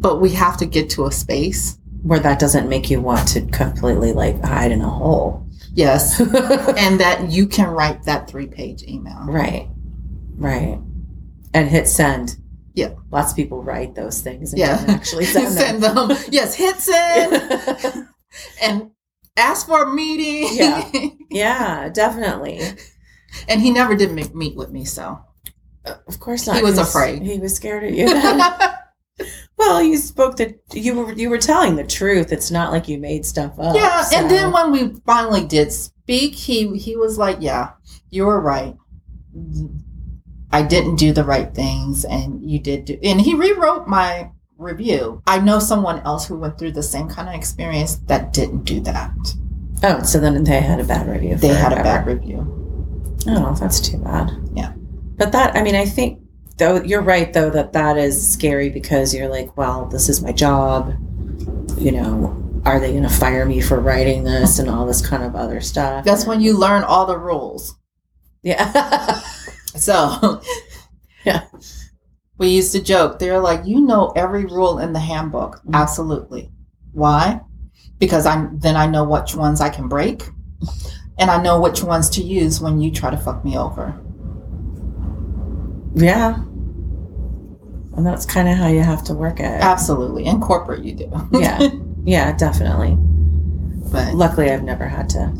But 0.00 0.20
we 0.20 0.30
have 0.30 0.56
to 0.56 0.66
get 0.66 0.88
to 0.90 1.04
a 1.06 1.12
space. 1.12 1.78
Where 2.02 2.18
that 2.20 2.40
doesn't 2.40 2.68
make 2.68 2.90
you 2.90 3.00
want 3.00 3.28
to 3.28 3.42
completely 3.46 4.12
like 4.12 4.42
hide 4.42 4.72
in 4.72 4.80
a 4.80 4.88
hole. 4.88 5.46
Yes. 5.74 6.20
and 6.20 7.00
that 7.00 7.30
you 7.30 7.46
can 7.46 7.68
write 7.70 8.04
that 8.04 8.28
three 8.28 8.46
page 8.46 8.82
email. 8.84 9.24
right. 9.26 9.68
Right. 10.36 10.80
And 11.54 11.68
hit 11.68 11.86
send. 11.88 12.36
Yeah. 12.74 12.94
Lots 13.10 13.32
of 13.32 13.36
people 13.36 13.62
write 13.62 13.94
those 13.94 14.22
things 14.22 14.52
and 14.52 14.60
Yeah. 14.60 14.78
don't 14.78 14.90
actually 14.90 15.24
send 15.26 15.56
them. 15.56 15.80
Send 15.80 15.82
them. 15.82 16.18
Yes, 16.30 16.54
hit 16.54 16.76
send 16.76 18.08
and 18.62 18.90
ask 19.36 19.66
for 19.66 19.82
a 19.84 19.94
meeting. 19.94 20.48
Yeah. 20.52 20.90
yeah, 21.30 21.88
definitely. 21.90 22.60
and 23.48 23.60
he 23.60 23.70
never 23.70 23.94
did 23.94 24.10
meet 24.34 24.56
with 24.56 24.70
me, 24.70 24.84
so. 24.84 25.18
Uh, 25.84 25.94
of 26.06 26.18
course 26.20 26.46
not. 26.46 26.56
He 26.56 26.62
was 26.62 26.78
afraid. 26.78 27.22
He 27.22 27.38
was 27.38 27.54
scared 27.56 27.84
of 27.84 27.92
you. 27.94 28.06
Well, 29.56 29.82
you 29.82 29.96
spoke 29.98 30.36
the 30.36 30.54
you 30.72 30.94
were 30.94 31.12
you 31.12 31.30
were 31.30 31.38
telling 31.38 31.76
the 31.76 31.84
truth. 31.84 32.32
It's 32.32 32.50
not 32.50 32.72
like 32.72 32.88
you 32.88 32.98
made 32.98 33.24
stuff 33.26 33.58
up. 33.58 33.74
yeah, 33.76 34.02
so- 34.02 34.16
and 34.18 34.30
then 34.30 34.52
when 34.52 34.72
we 34.72 34.94
finally 35.06 35.44
did 35.46 35.72
speak, 35.72 36.34
he 36.34 36.76
he 36.78 36.96
was 36.96 37.18
like, 37.18 37.38
"Yeah, 37.40 37.70
you 38.10 38.24
were 38.26 38.40
right. 38.40 38.74
I 40.50 40.62
didn't 40.62 40.96
do 40.96 41.12
the 41.12 41.24
right 41.24 41.54
things, 41.54 42.04
and 42.04 42.42
you 42.48 42.58
did 42.58 42.84
do." 42.84 42.98
And 43.02 43.20
he 43.20 43.34
rewrote 43.34 43.86
my 43.88 44.30
review. 44.58 45.22
I 45.26 45.38
know 45.40 45.58
someone 45.58 46.00
else 46.00 46.26
who 46.26 46.36
went 46.36 46.58
through 46.58 46.72
the 46.72 46.82
same 46.82 47.08
kind 47.08 47.28
of 47.28 47.34
experience 47.34 47.96
that 48.06 48.32
didn't 48.32 48.64
do 48.64 48.80
that. 48.80 49.10
oh, 49.84 50.02
so 50.04 50.20
then 50.20 50.44
they 50.44 50.60
had 50.60 50.78
a 50.80 50.84
bad 50.84 51.08
review. 51.08 51.36
They 51.36 51.48
had 51.48 51.72
a 51.72 51.76
bad 51.76 52.06
review. 52.06 52.46
Oh, 53.26 53.56
that's 53.58 53.80
too 53.80 53.98
bad. 53.98 54.30
Yeah. 54.54 54.72
But 55.16 55.32
that, 55.32 55.56
I 55.56 55.62
mean, 55.62 55.74
I 55.74 55.84
think, 55.86 56.20
though, 56.62 56.82
you're 56.82 57.02
right, 57.02 57.32
though, 57.32 57.50
that 57.50 57.72
that 57.72 57.96
is 57.98 58.32
scary 58.32 58.68
because 58.70 59.12
you're 59.12 59.28
like, 59.28 59.56
well, 59.56 59.86
this 59.86 60.08
is 60.08 60.22
my 60.22 60.30
job. 60.32 60.94
You 61.76 61.90
know, 61.92 62.60
are 62.64 62.78
they 62.78 62.92
going 62.92 63.02
to 63.02 63.08
fire 63.08 63.44
me 63.44 63.60
for 63.60 63.80
writing 63.80 64.22
this 64.22 64.58
and 64.60 64.68
all 64.70 64.86
this 64.86 65.04
kind 65.04 65.24
of 65.24 65.34
other 65.34 65.60
stuff? 65.60 66.04
That's 66.04 66.24
when 66.24 66.40
you 66.40 66.56
learn 66.56 66.84
all 66.84 67.06
the 67.06 67.18
rules. 67.18 67.76
Yeah. 68.42 69.20
So, 69.74 70.42
Yeah. 71.24 71.44
We 72.36 72.48
used 72.48 72.72
to 72.72 72.82
joke. 72.82 73.18
They're 73.18 73.40
like, 73.40 73.64
you 73.64 73.80
know 73.80 74.12
every 74.14 74.44
rule 74.44 74.78
in 74.78 74.92
the 74.92 75.00
handbook. 75.00 75.62
Mhm. 75.64 75.72
Absolutely. 75.74 76.50
Why? 76.92 77.40
Because 77.98 78.26
I'm 78.26 78.58
then 78.58 78.76
I 78.76 78.86
know 78.86 79.04
which 79.08 79.34
ones 79.34 79.62
I 79.62 79.70
can 79.70 79.88
break, 79.88 80.28
and 81.18 81.30
I 81.30 81.40
know 81.42 81.58
which 81.58 81.82
ones 81.82 82.10
to 82.10 82.22
use 82.22 82.60
when 82.60 82.82
you 82.82 82.90
try 82.90 83.10
to 83.10 83.16
fuck 83.16 83.42
me 83.46 83.56
over. 83.56 83.98
yeah. 85.94 86.42
And 87.96 88.06
that's 88.06 88.24
kind 88.24 88.48
of 88.48 88.56
how 88.56 88.68
you 88.68 88.80
have 88.80 89.04
to 89.04 89.14
work 89.14 89.38
it. 89.40 89.44
Absolutely. 89.44 90.24
In 90.26 90.40
corporate, 90.40 90.82
you 90.84 90.94
do. 90.94 91.10
Yeah. 91.32 91.68
Yeah, 92.04 92.32
definitely. 92.36 92.96
but 93.92 94.14
Luckily, 94.14 94.50
I've 94.50 94.64
never 94.64 94.86
had 94.88 95.08
to 95.10 95.32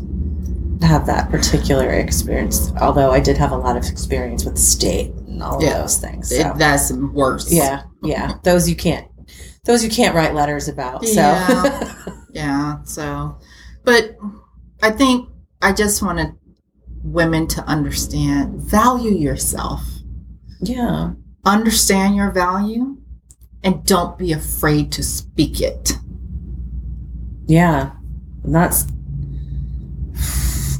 have 0.85 1.05
that 1.07 1.29
particular 1.29 1.89
experience, 1.89 2.71
although 2.79 3.11
I 3.11 3.19
did 3.19 3.37
have 3.37 3.51
a 3.51 3.57
lot 3.57 3.75
of 3.75 3.85
experience 3.85 4.45
with 4.45 4.55
the 4.55 4.61
state 4.61 5.11
and 5.27 5.41
all 5.43 5.55
of 5.55 5.61
those 5.61 5.97
things. 5.99 6.31
it, 6.31 6.41
So. 6.41 6.53
that's 6.57 6.91
worse. 6.93 7.51
Yeah, 7.51 7.83
yeah. 8.03 8.33
Those 8.43 8.69
you 8.69 8.75
can't. 8.75 9.07
Those 9.65 9.83
you 9.83 9.89
can't 9.89 10.13
write 10.15 10.33
letters 10.33 10.67
about. 10.67 11.05
So 11.05 11.13
Yeah. 11.21 11.95
Yeah. 12.33 12.83
So, 12.83 13.37
but 13.83 14.17
I 14.81 14.89
think 14.91 15.29
I 15.61 15.71
just 15.71 16.01
wanted 16.01 16.33
women 17.03 17.47
to 17.49 17.61
understand 17.65 18.55
value 18.61 19.11
yourself. 19.11 19.81
yeah, 20.61 21.11
understand 21.45 22.15
your 22.15 22.31
value 22.31 22.97
and 23.63 23.85
don't 23.85 24.17
be 24.17 24.31
afraid 24.31 24.91
to 24.93 25.03
speak 25.03 25.61
it. 25.61 25.93
yeah. 27.47 27.91
And 28.43 28.53
that's 28.53 28.85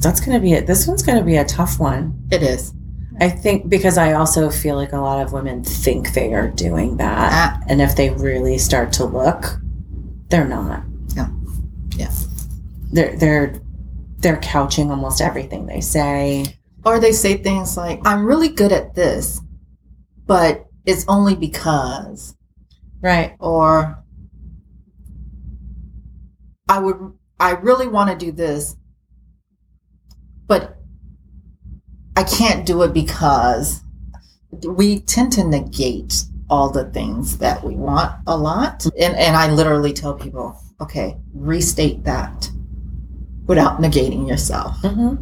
that's 0.01 0.19
gonna 0.19 0.39
be 0.39 0.51
it. 0.53 0.67
This 0.67 0.85
one's 0.85 1.01
gonna 1.01 1.23
be 1.23 1.37
a 1.37 1.45
tough 1.45 1.79
one. 1.79 2.27
It 2.31 2.43
is. 2.43 2.73
I 3.21 3.29
think 3.29 3.69
because 3.69 3.97
I 3.97 4.13
also 4.13 4.49
feel 4.49 4.75
like 4.75 4.91
a 4.91 4.97
lot 4.97 5.21
of 5.25 5.31
women 5.31 5.63
think 5.63 6.13
they 6.13 6.33
are 6.33 6.49
doing 6.49 6.97
that, 6.97 7.29
Ah, 7.31 7.59
and 7.69 7.81
if 7.81 7.95
they 7.95 8.09
really 8.09 8.57
start 8.57 8.91
to 8.93 9.05
look, 9.05 9.45
they're 10.29 10.47
not. 10.47 10.83
Yeah. 11.15 11.29
Yeah. 11.95 12.11
They're 12.91 13.15
they're 13.15 13.61
they're 14.17 14.41
couching 14.41 14.91
almost 14.91 15.21
everything 15.21 15.67
they 15.67 15.79
say. 15.79 16.57
or 16.85 16.99
they 16.99 17.11
say 17.13 17.37
things 17.37 17.77
like, 17.77 18.01
I'm 18.05 18.25
really 18.25 18.49
good 18.49 18.71
at 18.73 18.95
this, 18.95 19.39
but 20.25 20.65
it's 20.85 21.05
only 21.07 21.35
because, 21.35 22.35
Right. 23.01 23.35
or 23.39 24.03
I 26.69 26.79
would, 26.79 27.13
I 27.39 27.51
really 27.51 27.87
want 27.87 28.09
to 28.09 28.25
do 28.25 28.31
this, 28.31 28.75
but 30.47 30.77
I 32.15 32.23
can't 32.23 32.65
do 32.65 32.83
it 32.83 32.93
because 32.93 33.81
we 34.67 34.99
tend 35.01 35.33
to 35.33 35.43
negate 35.43 36.23
all 36.49 36.69
the 36.69 36.85
things 36.91 37.37
that 37.39 37.63
we 37.63 37.75
want 37.75 38.13
a 38.27 38.37
lot. 38.37 38.85
And, 38.99 39.15
and 39.15 39.35
I 39.35 39.51
literally 39.51 39.93
tell 39.93 40.13
people, 40.13 40.57
okay, 40.81 41.17
restate 41.33 42.03
that 42.03 42.49
without 43.45 43.81
negating 43.81 44.27
yourself. 44.27 44.77
hmm 44.81 45.15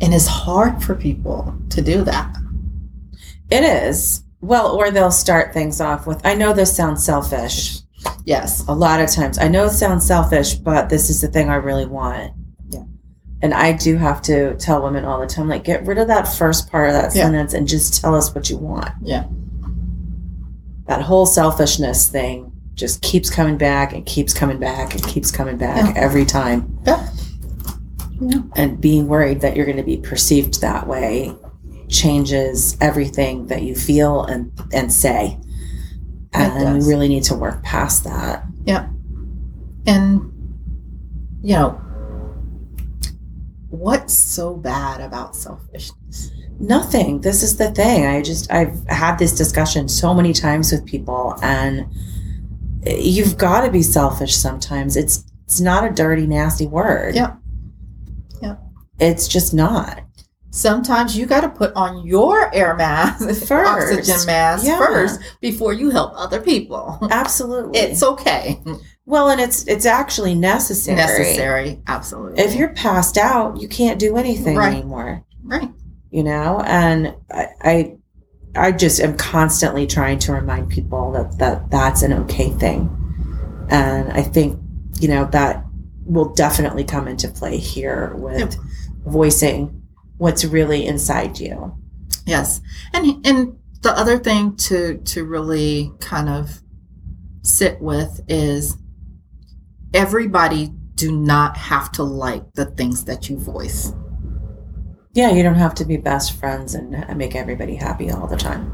And 0.00 0.14
it's 0.14 0.26
hard 0.26 0.82
for 0.82 0.94
people 0.94 1.54
to 1.70 1.80
do 1.80 2.02
that. 2.04 2.34
It 3.50 3.62
is. 3.64 4.22
Well, 4.40 4.74
or 4.74 4.90
they'll 4.90 5.10
start 5.10 5.52
things 5.52 5.80
off 5.80 6.06
with, 6.06 6.24
I 6.24 6.34
know 6.34 6.52
this 6.52 6.74
sounds 6.74 7.04
selfish. 7.04 7.78
Yes. 8.24 8.64
A 8.68 8.74
lot 8.74 9.00
of 9.00 9.10
times, 9.10 9.38
I 9.38 9.48
know 9.48 9.66
it 9.66 9.70
sounds 9.70 10.06
selfish, 10.06 10.54
but 10.54 10.88
this 10.88 11.10
is 11.10 11.20
the 11.20 11.28
thing 11.28 11.50
I 11.50 11.56
really 11.56 11.84
want. 11.84 12.32
Yeah. 12.70 12.84
And 13.42 13.52
I 13.52 13.72
do 13.72 13.96
have 13.96 14.22
to 14.22 14.54
tell 14.56 14.82
women 14.82 15.04
all 15.04 15.20
the 15.20 15.26
time, 15.26 15.48
like, 15.48 15.64
get 15.64 15.84
rid 15.86 15.98
of 15.98 16.08
that 16.08 16.24
first 16.26 16.70
part 16.70 16.88
of 16.88 16.94
that 16.94 17.14
Yeah. 17.14 17.24
sentence 17.24 17.52
and 17.52 17.68
just 17.68 18.00
tell 18.00 18.14
us 18.14 18.34
what 18.34 18.48
you 18.48 18.56
want. 18.56 18.90
Yeah. 19.02 19.24
That 20.86 21.02
whole 21.02 21.26
selfishness 21.26 22.08
thing 22.08 22.52
just 22.74 23.02
keeps 23.02 23.28
coming 23.28 23.58
back 23.58 23.92
and 23.92 24.06
keeps 24.06 24.32
coming 24.32 24.58
back 24.58 24.94
and 24.94 25.04
keeps 25.06 25.30
coming 25.30 25.58
back 25.58 25.94
Yeah. 25.94 26.00
every 26.02 26.24
time. 26.24 26.78
Yeah. 26.86 27.06
Yeah. 28.20 28.40
And 28.56 28.80
being 28.80 29.06
worried 29.06 29.40
that 29.42 29.54
you're 29.56 29.66
going 29.66 29.76
to 29.76 29.82
be 29.82 29.98
perceived 29.98 30.62
that 30.62 30.86
way 30.86 31.34
changes 31.90 32.76
everything 32.80 33.46
that 33.48 33.62
you 33.62 33.74
feel 33.74 34.22
and, 34.24 34.52
and 34.72 34.92
say. 34.92 35.38
And 36.32 36.78
we 36.78 36.84
really 36.88 37.08
need 37.08 37.24
to 37.24 37.34
work 37.34 37.62
past 37.62 38.04
that. 38.04 38.44
Yeah. 38.64 38.88
And, 39.86 40.32
you 41.42 41.54
know, 41.54 41.70
what's 43.68 44.14
so 44.14 44.54
bad 44.54 45.00
about 45.00 45.34
selfishness? 45.34 46.30
Nothing. 46.60 47.22
This 47.22 47.42
is 47.42 47.56
the 47.56 47.70
thing. 47.70 48.06
I 48.06 48.22
just 48.22 48.52
I've 48.52 48.86
had 48.88 49.16
this 49.16 49.34
discussion 49.34 49.88
so 49.88 50.12
many 50.12 50.32
times 50.32 50.70
with 50.70 50.84
people 50.84 51.34
and 51.42 51.86
you've 52.86 53.38
got 53.38 53.64
to 53.64 53.70
be 53.70 53.82
selfish 53.82 54.36
sometimes. 54.36 54.96
It's 54.96 55.24
it's 55.46 55.60
not 55.60 55.84
a 55.84 55.90
dirty 55.90 56.26
nasty 56.26 56.66
word. 56.66 57.14
Yeah. 57.14 57.34
Yeah. 58.42 58.56
It's 59.00 59.26
just 59.26 59.54
not. 59.54 60.02
Sometimes 60.50 61.16
you 61.16 61.26
got 61.26 61.40
to 61.42 61.48
put 61.48 61.72
on 61.74 62.06
your 62.06 62.52
air 62.54 62.74
mask, 62.76 63.28
First. 63.46 63.52
oxygen 63.52 64.26
mask 64.26 64.66
Yeah. 64.66 64.78
first 64.78 65.20
before 65.40 65.72
you 65.72 65.90
help 65.90 66.12
other 66.16 66.40
people. 66.40 66.98
Absolutely. 67.10 67.78
It's 67.78 68.02
okay. 68.02 68.60
well, 69.06 69.30
and 69.30 69.40
it's 69.40 69.66
it's 69.66 69.86
actually 69.86 70.34
necessary. 70.34 70.96
Necessary. 70.96 71.82
Absolutely. 71.86 72.42
If 72.42 72.54
you're 72.54 72.74
passed 72.74 73.16
out, 73.16 73.60
you 73.60 73.68
can't 73.68 73.98
do 73.98 74.16
anything 74.16 74.56
Right. 74.56 74.74
anymore. 74.74 75.24
right. 75.44 75.70
You 76.10 76.24
know, 76.24 76.60
and 76.66 77.14
I, 77.32 77.46
I 77.62 77.96
I 78.56 78.72
just 78.72 79.00
am 79.00 79.16
constantly 79.16 79.86
trying 79.86 80.18
to 80.20 80.32
remind 80.32 80.68
people 80.70 81.12
that 81.12 81.38
that 81.38 81.70
that's 81.70 82.02
an 82.02 82.12
okay 82.24 82.50
thing, 82.50 82.90
and 83.70 84.10
I 84.12 84.22
think 84.22 84.58
you 84.98 85.06
know 85.06 85.26
that 85.30 85.64
will 86.04 86.34
definitely 86.34 86.82
come 86.82 87.06
into 87.06 87.28
play 87.28 87.58
here 87.58 88.12
with 88.16 88.56
voicing 89.06 89.79
what's 90.20 90.44
really 90.44 90.86
inside 90.86 91.40
you. 91.40 91.74
Yes. 92.26 92.60
And 92.92 93.26
and 93.26 93.56
the 93.80 93.90
other 93.98 94.18
thing 94.18 94.54
to 94.56 94.98
to 94.98 95.24
really 95.24 95.90
kind 95.98 96.28
of 96.28 96.60
sit 97.42 97.80
with 97.80 98.20
is 98.28 98.76
everybody 99.94 100.68
do 100.94 101.10
not 101.10 101.56
have 101.56 101.90
to 101.92 102.02
like 102.02 102.52
the 102.52 102.66
things 102.66 103.04
that 103.06 103.30
you 103.30 103.38
voice. 103.38 103.94
Yeah, 105.14 105.30
you 105.30 105.42
don't 105.42 105.54
have 105.54 105.74
to 105.76 105.84
be 105.86 105.96
best 105.96 106.38
friends 106.38 106.74
and 106.74 106.90
make 107.16 107.34
everybody 107.34 107.74
happy 107.74 108.10
all 108.10 108.26
the 108.26 108.36
time. 108.36 108.72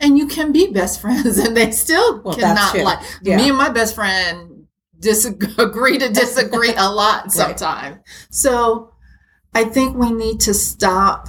And 0.00 0.18
you 0.18 0.26
can 0.26 0.50
be 0.50 0.72
best 0.72 1.00
friends 1.00 1.38
and 1.44 1.56
they 1.56 1.70
still 1.70 2.20
Well, 2.22 2.34
cannot 2.34 2.76
like 2.76 2.98
Yeah. 3.22 3.36
me 3.36 3.48
and 3.50 3.56
my 3.56 3.68
best 3.68 3.94
friend 3.94 4.66
disagree 4.98 5.98
to 6.04 6.08
disagree 6.08 6.74
a 6.76 6.90
lot 6.90 7.22
Right. 7.24 7.32
sometimes. 7.32 7.98
So 8.30 8.91
I 9.54 9.64
think 9.64 9.96
we 9.96 10.10
need 10.10 10.40
to 10.40 10.54
stop 10.54 11.28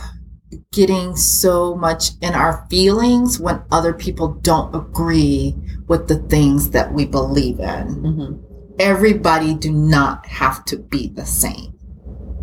getting 0.71 1.15
so 1.15 1.75
much 1.75 2.11
in 2.21 2.33
our 2.33 2.65
feelings 2.69 3.39
when 3.39 3.61
other 3.71 3.93
people 3.93 4.29
don't 4.29 4.73
agree 4.75 5.55
with 5.87 6.07
the 6.07 6.17
things 6.19 6.69
that 6.71 6.93
we 6.93 7.05
believe 7.05 7.59
in. 7.59 7.87
hmm 7.87 8.33
Everybody 8.79 9.53
do 9.53 9.71
not 9.71 10.25
have 10.25 10.65
to 10.65 10.77
be 10.77 11.07
the 11.07 11.25
same. 11.27 11.73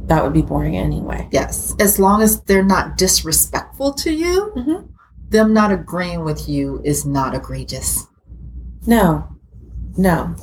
That 0.07 0.23
would 0.23 0.33
be 0.33 0.43
boring 0.43 0.77
anyway. 0.77 1.29
Yes. 1.33 1.75
As 1.81 1.99
long 1.99 2.23
as 2.23 2.41
they're 2.43 2.63
not 2.65 2.97
disrespectful 2.97 3.93
to 3.95 4.13
you, 4.13 4.53
Mhm. 4.57 4.89
them 5.29 5.53
not 5.53 5.73
agreeing 5.73 6.23
with 6.25 6.49
you 6.49 6.81
is 6.85 7.05
not 7.05 7.35
egregious. 7.35 8.07
No, 8.87 9.25
no. 9.97 10.35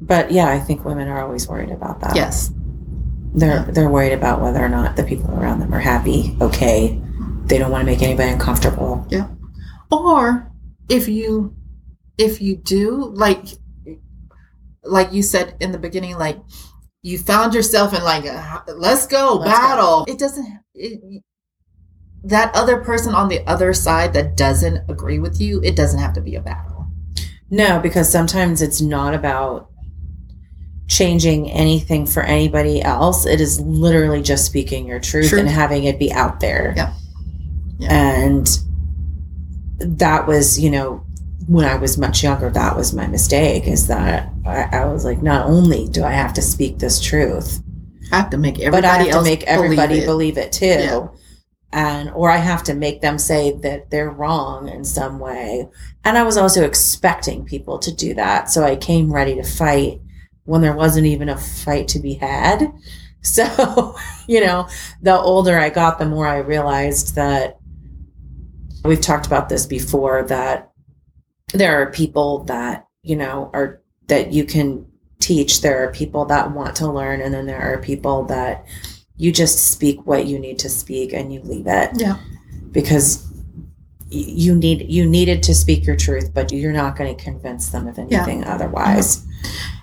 But 0.00 0.30
yeah, 0.30 0.48
I 0.48 0.58
think 0.60 0.84
women 0.84 1.08
are 1.08 1.22
always 1.22 1.48
worried 1.48 1.70
about 1.70 2.00
that. 2.00 2.14
Yes. 2.14 2.52
They're 3.34 3.62
they're 3.64 3.88
worried 3.90 4.12
about 4.12 4.40
whether 4.40 4.62
or 4.62 4.68
not 4.68 4.96
the 4.96 5.04
people 5.04 5.30
around 5.34 5.60
them 5.60 5.72
are 5.72 5.80
happy, 5.80 6.36
okay. 6.40 7.00
They 7.44 7.58
don't 7.58 7.70
want 7.70 7.82
to 7.82 7.86
make 7.86 8.02
anybody 8.02 8.30
uncomfortable. 8.30 9.06
Yeah. 9.10 9.28
Or 9.90 10.50
if 10.88 11.08
you 11.08 11.54
if 12.18 12.40
you 12.42 12.56
do 12.56 13.12
like 13.14 13.46
like 14.84 15.12
you 15.12 15.22
said 15.22 15.56
in 15.60 15.72
the 15.72 15.78
beginning 15.78 16.16
like 16.18 16.38
you 17.02 17.18
found 17.18 17.52
yourself 17.54 17.92
in 17.94 18.02
like 18.04 18.24
a, 18.24 18.64
let's 18.76 19.06
go 19.06 19.34
Let's 19.36 19.50
go. 19.50 19.60
battle. 19.60 20.04
It 20.06 20.18
doesn't 20.18 20.60
it, 20.74 21.22
that 22.24 22.54
other 22.54 22.78
person 22.78 23.14
on 23.14 23.28
the 23.28 23.44
other 23.48 23.74
side 23.74 24.12
that 24.12 24.36
doesn't 24.36 24.88
agree 24.88 25.18
with 25.18 25.40
you, 25.40 25.60
it 25.64 25.74
doesn't 25.74 25.98
have 25.98 26.12
to 26.12 26.20
be 26.20 26.36
a 26.36 26.40
battle. 26.40 26.86
No, 27.50 27.80
because 27.80 28.08
sometimes 28.10 28.62
it's 28.62 28.80
not 28.80 29.14
about 29.14 29.71
changing 30.88 31.50
anything 31.50 32.06
for 32.06 32.22
anybody 32.22 32.82
else. 32.82 33.26
It 33.26 33.40
is 33.40 33.60
literally 33.60 34.22
just 34.22 34.44
speaking 34.44 34.86
your 34.86 35.00
truth 35.00 35.30
Truth. 35.30 35.40
and 35.40 35.48
having 35.48 35.84
it 35.84 35.98
be 35.98 36.12
out 36.12 36.40
there. 36.40 36.74
Yeah. 36.76 36.94
Yeah. 37.78 37.92
And 37.92 38.58
that 39.78 40.26
was, 40.26 40.60
you 40.60 40.70
know, 40.70 41.04
when 41.48 41.66
I 41.66 41.74
was 41.76 41.98
much 41.98 42.22
younger, 42.22 42.50
that 42.50 42.76
was 42.76 42.92
my 42.92 43.06
mistake 43.06 43.66
is 43.66 43.88
that 43.88 44.30
I, 44.46 44.62
I 44.72 44.84
was 44.86 45.04
like, 45.04 45.22
not 45.22 45.46
only 45.46 45.88
do 45.88 46.04
I 46.04 46.12
have 46.12 46.32
to 46.34 46.42
speak 46.42 46.78
this 46.78 47.00
truth, 47.00 47.62
I 48.12 48.16
have 48.18 48.30
to 48.30 48.38
make 48.38 48.58
everybody 48.60 48.82
but 48.82 48.84
I 48.84 48.96
have 48.98 49.06
to 49.06 49.12
else 49.12 49.24
make 49.24 49.42
everybody 49.44 50.00
believe 50.00 50.34
believe 50.34 50.38
it. 50.38 50.46
it, 50.46 50.52
too. 50.52 50.66
Yeah. 50.66 51.08
And 51.74 52.10
or 52.10 52.30
I 52.30 52.36
have 52.36 52.62
to 52.64 52.74
make 52.74 53.00
them 53.00 53.18
say 53.18 53.52
that 53.62 53.90
they're 53.90 54.10
wrong 54.10 54.68
in 54.68 54.84
some 54.84 55.18
way. 55.18 55.68
And 56.04 56.18
I 56.18 56.22
was 56.22 56.36
also 56.36 56.64
expecting 56.64 57.46
people 57.46 57.78
to 57.78 57.92
do 57.92 58.12
that. 58.14 58.50
So 58.50 58.62
I 58.62 58.76
came 58.76 59.12
ready 59.12 59.34
to 59.36 59.42
fight 59.42 60.00
when 60.44 60.60
there 60.60 60.74
wasn't 60.74 61.06
even 61.06 61.28
a 61.28 61.36
fight 61.38 61.88
to 61.88 61.98
be 61.98 62.14
had. 62.14 62.72
So, 63.24 63.94
you 64.26 64.40
know, 64.44 64.66
the 65.00 65.16
older 65.16 65.56
I 65.56 65.70
got, 65.70 66.00
the 66.00 66.06
more 66.06 66.26
I 66.26 66.38
realized 66.38 67.14
that 67.14 67.60
we've 68.84 69.00
talked 69.00 69.28
about 69.28 69.48
this 69.48 69.64
before 69.64 70.24
that 70.24 70.72
there 71.54 71.80
are 71.80 71.92
people 71.92 72.42
that, 72.46 72.88
you 73.04 73.14
know, 73.14 73.48
are 73.54 73.80
that 74.08 74.32
you 74.32 74.42
can 74.44 74.84
teach. 75.20 75.60
There 75.60 75.84
are 75.84 75.92
people 75.92 76.24
that 76.24 76.50
want 76.50 76.74
to 76.76 76.90
learn, 76.90 77.20
and 77.20 77.32
then 77.32 77.46
there 77.46 77.60
are 77.62 77.78
people 77.80 78.24
that 78.24 78.66
you 79.16 79.30
just 79.30 79.70
speak 79.70 80.04
what 80.04 80.26
you 80.26 80.36
need 80.40 80.58
to 80.58 80.68
speak 80.68 81.12
and 81.12 81.32
you 81.32 81.42
leave 81.42 81.68
it 81.68 81.90
Yeah. 81.94 82.16
because 82.72 83.24
you 84.10 84.56
need 84.56 84.90
you 84.90 85.06
needed 85.08 85.44
to 85.44 85.54
speak 85.54 85.86
your 85.86 85.94
truth, 85.94 86.34
but 86.34 86.50
you're 86.50 86.72
not 86.72 86.96
going 86.96 87.16
to 87.16 87.22
convince 87.22 87.68
them 87.68 87.86
of 87.86 88.00
anything 88.00 88.42
otherwise. 88.42 89.18
Uh-huh. 89.18 89.78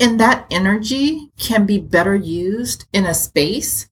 And 0.00 0.18
that 0.18 0.46
energy 0.50 1.30
can 1.38 1.66
be 1.66 1.78
better 1.78 2.14
used 2.14 2.86
in 2.92 3.04
a 3.06 3.14
space 3.14 3.88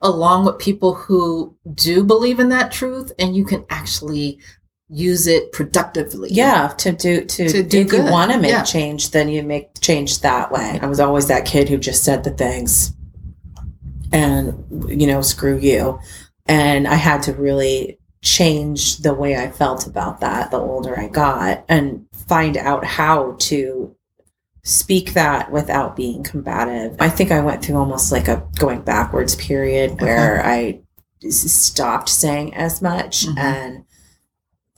along 0.00 0.44
with 0.44 0.58
people 0.58 0.94
who 0.94 1.56
do 1.74 2.04
believe 2.04 2.38
in 2.38 2.48
that 2.50 2.70
truth 2.70 3.10
and 3.18 3.34
you 3.36 3.44
can 3.44 3.64
actually 3.68 4.38
use 4.88 5.26
it 5.26 5.52
productively 5.52 6.30
Yeah, 6.30 6.68
to 6.78 6.92
do 6.92 7.24
to, 7.24 7.48
To 7.48 7.62
do 7.62 7.80
if 7.80 7.92
you 7.92 8.04
want 8.04 8.32
to 8.32 8.38
make 8.38 8.52
yeah. 8.52 8.62
change, 8.62 9.10
then 9.10 9.28
you 9.28 9.42
make 9.42 9.68
change 9.80 10.20
that 10.20 10.50
way. 10.50 10.78
I 10.80 10.86
was 10.86 11.00
always 11.00 11.26
that 11.28 11.44
kid 11.44 11.68
who 11.68 11.76
just 11.76 12.04
said 12.04 12.24
the 12.24 12.30
things, 12.30 12.92
and 14.12 14.64
you 14.88 15.06
know, 15.06 15.20
screw 15.20 15.58
you. 15.58 15.98
And 16.46 16.88
I 16.88 16.94
had 16.94 17.22
to 17.24 17.34
really 17.34 17.98
change 18.22 18.98
the 18.98 19.12
way 19.12 19.36
I 19.36 19.50
felt 19.50 19.86
about 19.86 20.20
that 20.20 20.50
the 20.50 20.58
older 20.58 20.98
I 20.98 21.08
got, 21.08 21.64
and 21.68 22.06
find 22.26 22.56
out 22.56 22.84
how 22.84 23.36
to 23.40 23.94
speak 24.68 25.14
that 25.14 25.50
without 25.50 25.96
being 25.96 26.22
combative. 26.22 26.94
I 27.00 27.08
think 27.08 27.32
I 27.32 27.40
went 27.40 27.64
through 27.64 27.76
almost 27.76 28.12
like 28.12 28.28
a 28.28 28.46
going 28.58 28.82
backwards 28.82 29.34
period 29.34 30.00
where 30.00 30.44
I 30.44 30.80
stopped 31.30 32.10
saying 32.10 32.54
as 32.54 32.82
much 32.82 33.26
Mhm. 33.26 33.38
and 33.38 33.84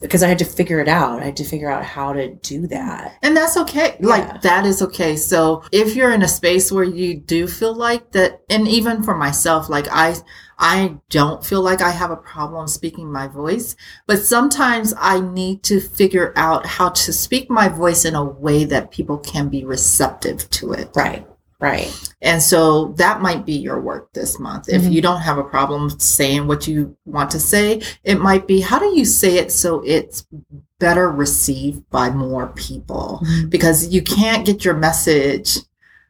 because 0.01 0.23
I 0.23 0.27
had 0.27 0.39
to 0.39 0.45
figure 0.45 0.79
it 0.79 0.87
out. 0.87 1.21
I 1.21 1.25
had 1.25 1.37
to 1.37 1.43
figure 1.43 1.69
out 1.71 1.85
how 1.85 2.11
to 2.13 2.33
do 2.35 2.67
that. 2.67 3.17
and 3.21 3.35
that's 3.37 3.55
okay 3.57 3.95
Yeah. 3.99 4.07
like 4.07 4.41
that 4.41 4.65
is 4.65 4.81
okay 4.81 5.15
so 5.15 5.63
if 5.71 5.95
you're 5.95 6.11
in 6.11 6.21
a 6.23 6.27
space 6.27 6.71
where 6.71 6.83
you 6.83 7.15
do 7.19 7.47
feel 7.47 7.73
like 7.75 8.11
that 8.11 8.41
and 8.49 8.67
even 8.67 9.03
for 9.03 9.15
myself 9.15 9.69
like 9.69 9.87
i 9.91 10.15
i 10.59 10.95
don't 11.09 11.45
feel 11.45 11.61
like 11.61 11.81
i 11.81 11.91
have 11.91 12.11
a 12.11 12.15
problem 12.17 12.67
speaking 12.67 13.11
my 13.11 13.27
voice 13.27 13.75
but 14.07 14.19
sometimes 14.19 14.93
i 14.97 15.19
need 15.19 15.61
to 15.63 15.79
figure 15.79 16.33
out 16.35 16.65
how 16.65 16.89
to 16.89 17.11
speak 17.13 17.49
my 17.49 17.67
voice 17.67 18.05
in 18.05 18.15
a 18.15 18.23
way 18.23 18.63
that 18.65 18.91
people 18.91 19.17
can 19.19 19.49
be 19.49 19.63
receptive 19.65 20.49
to 20.49 20.71
it 20.73 20.89
Right. 20.95 21.25
Right. 21.61 21.93
And 22.21 22.41
so 22.41 22.93
that 22.97 23.21
might 23.21 23.45
be 23.45 23.53
your 23.53 23.79
work 23.79 24.11
this 24.13 24.39
month. 24.39 24.67
If 24.67 24.81
Mhm. 24.81 24.91
you 24.91 25.01
don't 25.01 25.21
have 25.21 25.37
a 25.37 25.43
problem 25.43 25.89
saying 25.99 26.47
what 26.47 26.67
you 26.67 26.95
want 27.05 27.29
to 27.31 27.39
say, 27.39 27.81
it 28.03 28.19
might 28.19 28.47
be 28.47 28.61
how 28.61 28.79
do 28.79 28.87
you 28.97 29.05
say 29.05 29.37
it 29.37 29.51
so 29.51 29.81
it's 29.85 30.25
better 30.79 31.09
received 31.11 31.87
by 31.91 32.09
more 32.09 32.47
people? 32.47 33.23
Because 33.49 33.87
you 33.89 34.01
can't 34.01 34.45
get 34.45 34.65
your 34.65 34.73
message 34.75 35.59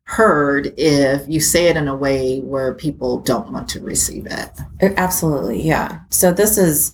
heard 0.05 0.73
if 0.77 1.21
you 1.27 1.39
say 1.39 1.67
it 1.67 1.77
in 1.77 1.87
a 1.87 1.95
way 1.95 2.39
where 2.39 2.73
people 2.73 3.19
don't 3.19 3.51
want 3.51 3.67
to 3.69 3.79
receive 3.81 4.25
it. 4.25 4.49
Absolutely. 4.97 5.61
Yeah. 5.61 5.99
So 6.09 6.31
this 6.33 6.57
is 6.57 6.93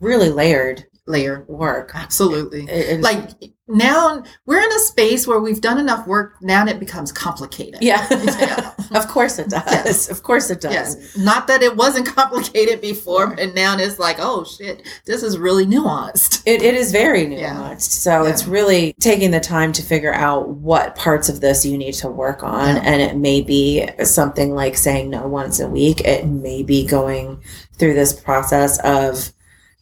really 0.00 0.30
layered 0.30 0.84
Layer. 1.06 1.44
work. 1.48 1.90
Absolutely. 1.94 2.62
It- 2.62 2.70
it's- 3.00 3.02
Like 3.02 3.52
now 3.66 4.22
we're 4.46 4.62
in 4.62 4.72
a 4.72 4.78
space 4.80 5.26
where 5.26 5.40
we've 5.40 5.60
done 5.60 5.78
enough 5.78 6.06
work. 6.06 6.36
Now 6.42 6.66
it 6.66 6.78
becomes 6.78 7.12
complicated. 7.12 7.82
yeah. 7.82 8.06
Yeah. 8.44 8.72
of 8.94 9.08
course 9.08 9.38
it 9.38 9.48
does. 9.48 9.62
Yes. 9.66 10.10
Of 10.10 10.22
course 10.22 10.50
it 10.50 10.60
does. 10.60 10.72
Yes. 10.72 11.16
Not 11.16 11.46
that 11.46 11.62
it 11.62 11.74
wasn't 11.76 12.06
complicated 12.16 12.80
before, 12.80 13.32
and 13.38 13.54
now 13.54 13.76
it's 13.78 13.98
like, 13.98 14.16
oh 14.18 14.44
shit, 14.44 14.86
this 15.06 15.22
is 15.22 15.38
really 15.38 15.64
nuanced. 15.64 16.42
It, 16.46 16.62
it 16.62 16.74
is 16.74 16.92
very 16.92 17.24
nuanced. 17.26 17.38
Yeah. 17.40 17.76
So 17.76 18.22
Yeah. 18.24 18.30
it's 18.30 18.46
really 18.46 18.92
taking 19.00 19.30
the 19.30 19.40
time 19.40 19.72
to 19.72 19.82
figure 19.82 20.12
out 20.12 20.48
what 20.48 20.96
parts 20.96 21.28
of 21.28 21.40
this 21.40 21.64
you 21.64 21.78
need 21.78 21.94
to 21.94 22.08
work 22.08 22.42
on. 22.42 22.76
And 22.78 23.00
it 23.00 23.16
may 23.16 23.40
be 23.40 23.88
something 24.04 24.54
like 24.54 24.76
saying 24.76 25.10
no 25.10 25.26
once 25.26 25.60
a 25.60 25.68
week. 25.68 26.00
It 26.02 26.26
may 26.26 26.62
be 26.62 26.86
going 26.86 27.40
through 27.78 27.94
this 27.94 28.12
process 28.12 28.78
of 28.84 29.32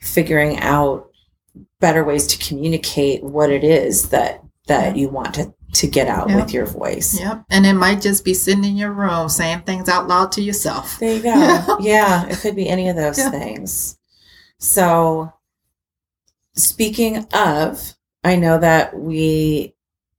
figuring 0.00 0.58
out 0.60 1.08
better 1.82 2.02
ways 2.04 2.26
to 2.28 2.38
communicate 2.48 3.22
what 3.22 3.50
it 3.50 3.62
is 3.64 4.08
that 4.08 4.42
that 4.68 4.96
you 4.96 5.10
want 5.10 5.34
to 5.34 5.52
to 5.74 5.86
get 5.86 6.06
out 6.06 6.28
Yep. 6.28 6.38
with 6.40 6.54
your 6.54 6.66
voice. 6.66 7.18
Yep. 7.18 7.44
And 7.50 7.64
it 7.66 7.72
might 7.74 8.00
just 8.00 8.24
be 8.24 8.34
sitting 8.34 8.64
in 8.64 8.76
your 8.76 8.92
room 8.92 9.28
saying 9.28 9.62
things 9.62 9.88
out 9.88 10.06
loud 10.06 10.30
to 10.32 10.42
yourself. 10.42 10.98
There 11.00 11.16
you 11.16 11.22
go. 11.22 11.78
Yeah. 11.80 12.26
It 12.28 12.38
could 12.38 12.54
be 12.56 12.68
any 12.68 12.88
of 12.90 12.96
those 12.96 13.18
Yeah. 13.18 13.30
things. 13.30 13.96
So, 14.58 15.32
speaking 16.54 17.26
of, 17.32 17.94
I 18.24 18.36
know 18.36 18.58
that 18.58 18.98
we 18.98 19.74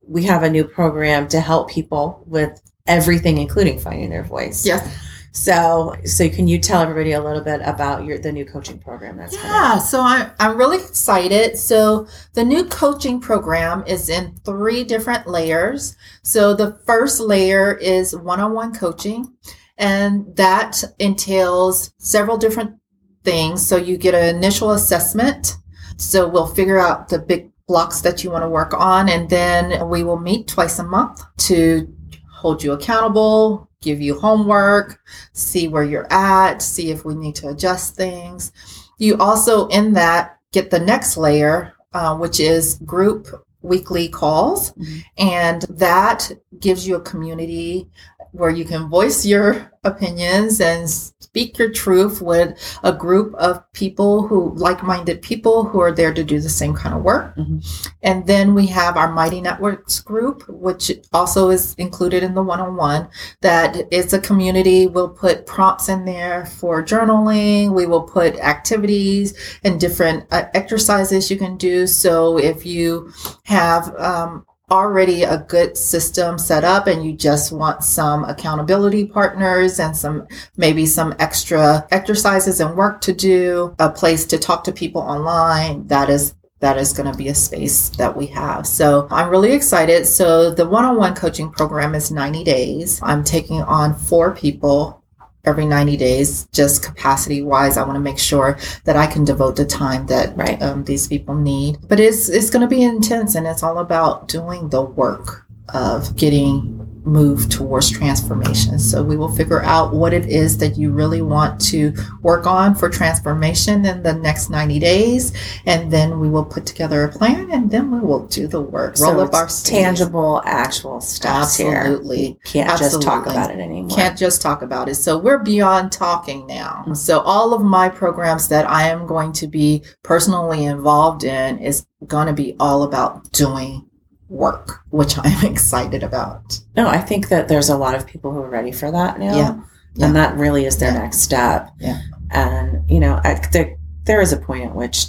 we 0.06 0.24
have 0.24 0.42
a 0.42 0.50
new 0.50 0.64
program 0.64 1.28
to 1.28 1.40
help 1.40 1.70
people 1.70 2.22
with 2.26 2.60
everything, 2.86 3.38
including 3.38 3.78
finding 3.78 4.10
their 4.10 4.24
voice. 4.24 4.66
Yes. 4.66 4.86
So, 5.34 5.96
so 6.04 6.28
can 6.28 6.46
you 6.46 6.60
tell 6.60 6.80
everybody 6.80 7.10
a 7.12 7.20
little 7.20 7.42
bit 7.42 7.60
about 7.64 8.04
your 8.04 8.18
the 8.18 8.30
new 8.30 8.44
coaching 8.44 8.78
program 8.78 9.16
that's? 9.16 9.34
Yeah, 9.34 9.78
so 9.78 10.00
I'm, 10.00 10.30
I'm 10.38 10.56
really 10.56 10.76
excited. 10.76 11.58
So, 11.58 12.06
the 12.34 12.44
new 12.44 12.64
coaching 12.66 13.20
program 13.20 13.82
is 13.84 14.08
in 14.08 14.36
three 14.44 14.84
different 14.84 15.26
layers. 15.26 15.96
So, 16.22 16.54
the 16.54 16.78
first 16.86 17.18
layer 17.18 17.74
is 17.74 18.16
one 18.16 18.38
on 18.38 18.52
one 18.52 18.72
coaching, 18.72 19.34
and 19.76 20.24
that 20.36 20.84
entails 21.00 21.92
several 21.98 22.38
different 22.38 22.78
things. 23.24 23.66
So, 23.66 23.76
you 23.76 23.96
get 23.96 24.14
an 24.14 24.36
initial 24.36 24.70
assessment. 24.70 25.56
So, 25.96 26.28
we'll 26.28 26.46
figure 26.46 26.78
out 26.78 27.08
the 27.08 27.18
big 27.18 27.50
blocks 27.66 28.02
that 28.02 28.22
you 28.22 28.30
want 28.30 28.44
to 28.44 28.48
work 28.48 28.72
on, 28.72 29.08
and 29.08 29.28
then 29.28 29.88
we 29.88 30.04
will 30.04 30.20
meet 30.20 30.46
twice 30.46 30.78
a 30.78 30.84
month 30.84 31.22
to 31.38 31.92
hold 32.30 32.62
you 32.62 32.70
accountable, 32.72 33.68
give 33.84 34.00
you 34.00 34.18
homework, 34.18 34.98
see 35.32 35.68
where 35.68 35.84
you're 35.84 36.12
at, 36.12 36.62
see 36.62 36.90
if 36.90 37.04
we 37.04 37.14
need 37.14 37.34
to 37.36 37.48
adjust 37.48 37.94
things. 37.94 38.52
You 38.98 39.16
also, 39.18 39.68
in 39.68 39.92
that, 39.92 40.38
get 40.52 40.70
the 40.70 40.80
next 40.80 41.16
layer, 41.16 41.74
uh, 41.92 42.16
which 42.16 42.40
is 42.40 42.80
group 42.84 43.28
weekly 43.62 44.08
calls. 44.08 44.72
Mhm. 44.72 45.04
And 45.18 45.62
that 45.68 46.30
gives 46.60 46.86
you 46.86 46.96
a 46.96 47.00
community 47.00 47.88
where 48.34 48.50
you 48.50 48.64
can 48.64 48.88
voice 48.88 49.24
your 49.24 49.70
opinions 49.84 50.60
and 50.60 50.90
speak 50.90 51.56
your 51.58 51.70
truth 51.70 52.20
with 52.20 52.58
a 52.82 52.92
group 52.92 53.34
of 53.34 53.60
people 53.72 54.26
who, 54.26 54.52
like 54.56 54.82
minded 54.82 55.22
people 55.22 55.64
who 55.64 55.80
are 55.80 55.92
there 55.92 56.12
to 56.12 56.24
do 56.24 56.40
the 56.40 56.48
same 56.48 56.74
kind 56.74 56.94
of 56.94 57.02
work. 57.02 57.36
Mhm. 57.36 57.64
And 58.02 58.26
then 58.26 58.54
we 58.54 58.66
have 58.66 58.96
our 58.96 59.12
Mighty 59.12 59.40
Networks 59.40 60.00
group, 60.00 60.42
which 60.48 60.90
also 61.12 61.50
is 61.50 61.74
included 61.78 62.22
in 62.22 62.34
the 62.34 62.42
one 62.42 62.60
on 62.60 62.76
one 62.76 63.08
that 63.40 63.86
it's 63.90 64.12
a 64.12 64.18
community. 64.18 64.86
We'll 64.86 65.08
put 65.08 65.46
prompts 65.46 65.88
in 65.88 66.04
there 66.04 66.46
for 66.46 66.82
journaling. 66.82 67.72
We 67.72 67.86
will 67.86 68.02
put 68.02 68.38
activities 68.40 69.34
and 69.62 69.78
different 69.78 70.24
uh, 70.32 70.44
exercises 70.54 71.30
you 71.30 71.36
can 71.36 71.56
do. 71.56 71.86
So 71.86 72.38
if 72.38 72.66
you 72.66 73.12
have 73.44 73.94
um, 73.98 74.44
already 74.70 75.24
a 75.24 75.38
good 75.38 75.76
system 75.76 76.38
set 76.38 76.64
up 76.64 76.86
and 76.86 77.04
you 77.04 77.12
just 77.12 77.52
want 77.52 77.84
some 77.84 78.24
accountability 78.24 79.06
partners 79.06 79.78
and 79.78 79.96
some 79.96 80.26
maybe 80.56 80.86
some 80.86 81.14
extra 81.18 81.86
exercises 81.90 82.60
and 82.60 82.76
work 82.76 83.00
to 83.02 83.12
do, 83.12 83.74
a 83.78 83.90
place 83.90 84.24
to 84.26 84.38
talk 84.38 84.64
to 84.64 84.72
people 84.72 85.02
online, 85.02 85.86
that 85.86 86.08
is 86.08 86.34
that 86.60 86.78
is 86.78 86.94
going 86.94 87.10
to 87.10 87.18
be 87.18 87.28
a 87.28 87.34
space 87.34 87.90
that 87.90 88.16
we 88.16 88.26
have. 88.26 88.66
So 88.66 89.06
I'm 89.10 89.28
really 89.28 89.52
excited. 89.52 90.06
So 90.06 90.50
the 90.50 90.66
one-on-one 90.66 91.14
coaching 91.14 91.50
program 91.50 91.94
is 91.94 92.10
90 92.10 92.42
days. 92.42 93.00
I'm 93.02 93.22
taking 93.22 93.60
on 93.60 93.94
four 93.94 94.34
people 94.34 95.03
every 95.44 95.66
90 95.66 95.96
days, 95.96 96.48
just 96.52 96.82
capacity 96.82 97.42
wise. 97.42 97.76
I 97.76 97.82
want 97.82 97.96
to 97.96 98.00
make 98.00 98.18
sure 98.18 98.58
that 98.84 98.96
I 98.96 99.06
can 99.06 99.24
devote 99.24 99.56
the 99.56 99.64
time 99.64 100.06
that 100.06 100.36
Right. 100.36 100.60
um, 100.62 100.84
these 100.84 101.06
people 101.08 101.34
need. 101.34 101.78
But 101.88 102.00
it's 102.00 102.28
it's 102.28 102.50
going 102.50 102.62
to 102.62 102.68
be 102.68 102.82
intense, 102.82 103.34
and 103.34 103.46
it's 103.46 103.62
all 103.62 103.78
about 103.78 104.28
doing 104.28 104.68
the 104.70 104.82
work 104.82 105.46
of 105.72 106.14
getting 106.16 106.83
moved 107.04 107.52
towards 107.52 107.90
transformation. 107.90 108.78
So 108.78 109.02
we 109.02 109.16
will 109.16 109.28
figure 109.34 109.62
out 109.62 109.92
what 109.94 110.12
it 110.14 110.26
is 110.26 110.58
that 110.58 110.76
you 110.76 110.90
really 110.90 111.22
want 111.22 111.60
to 111.62 111.92
work 112.22 112.46
on 112.46 112.74
for 112.74 112.88
transformation 112.88 113.84
in 113.84 114.02
the 114.02 114.14
next 114.14 114.50
90 114.50 114.78
days 114.78 115.32
and 115.66 115.90
then 115.90 116.18
we 116.20 116.28
will 116.28 116.44
put 116.44 116.66
together 116.66 117.04
a 117.04 117.08
plan 117.08 117.50
and 117.50 117.70
then 117.70 117.90
we 117.90 118.00
will 118.00 118.26
do 118.26 118.46
the 118.46 118.60
work. 118.60 118.98
Roll 118.98 119.14
So 119.14 119.20
up 119.20 119.34
our 119.34 119.48
sleeves. 119.48 119.70
tangible, 119.70 120.42
actual 120.44 121.00
steps 121.00 121.56
here. 121.56 121.74
Absolutely. 121.76 122.38
Can't 122.44 122.78
just 122.78 123.02
talk 123.02 123.26
about 123.26 123.50
it 123.50 123.58
anymore. 123.58 123.96
Can't 123.96 124.18
just 124.18 124.40
talk 124.40 124.62
about 124.62 124.88
it. 124.88 124.94
So 124.96 125.18
we're 125.18 125.38
beyond 125.38 125.92
talking 125.92 126.46
now. 126.46 126.84
Mm. 126.86 126.96
So 126.96 127.20
all 127.20 127.52
of 127.54 127.62
my 127.62 127.88
programs 127.88 128.48
that 128.48 128.68
I 128.68 128.88
am 128.88 129.06
going 129.06 129.32
to 129.34 129.46
be 129.46 129.82
personally 130.02 130.64
involved 130.64 131.24
in 131.24 131.58
is 131.58 131.86
going 132.06 132.26
to 132.26 132.32
be 132.32 132.54
all 132.60 132.82
about 132.82 133.30
doing 133.32 133.86
work, 134.34 134.80
which 134.90 135.16
I'm 135.18 135.46
excited 135.50 136.02
about. 136.02 136.60
No, 136.76 136.88
I 136.88 136.98
think 136.98 137.28
that 137.28 137.48
there's 137.48 137.68
a 137.68 137.76
lot 137.78 137.94
of 137.94 138.06
people 138.06 138.32
who 138.32 138.40
are 138.42 138.50
ready 138.50 138.72
for 138.72 138.90
that 138.90 139.18
now. 139.18 139.36
Yeah. 139.36 139.60
Yeah. 139.94 140.06
And 140.06 140.16
that 140.16 140.36
really 140.36 140.64
is 140.66 140.78
their 140.78 140.92
Yeah. 140.92 140.98
next 140.98 141.18
step. 141.18 141.70
Yeah. 141.78 142.00
And, 142.30 142.88
you 142.90 142.98
know, 142.98 143.20
I, 143.22 143.40
there, 143.52 143.76
there 144.04 144.20
is 144.20 144.32
a 144.32 144.36
point 144.36 144.64
at 144.64 144.74
which 144.74 145.06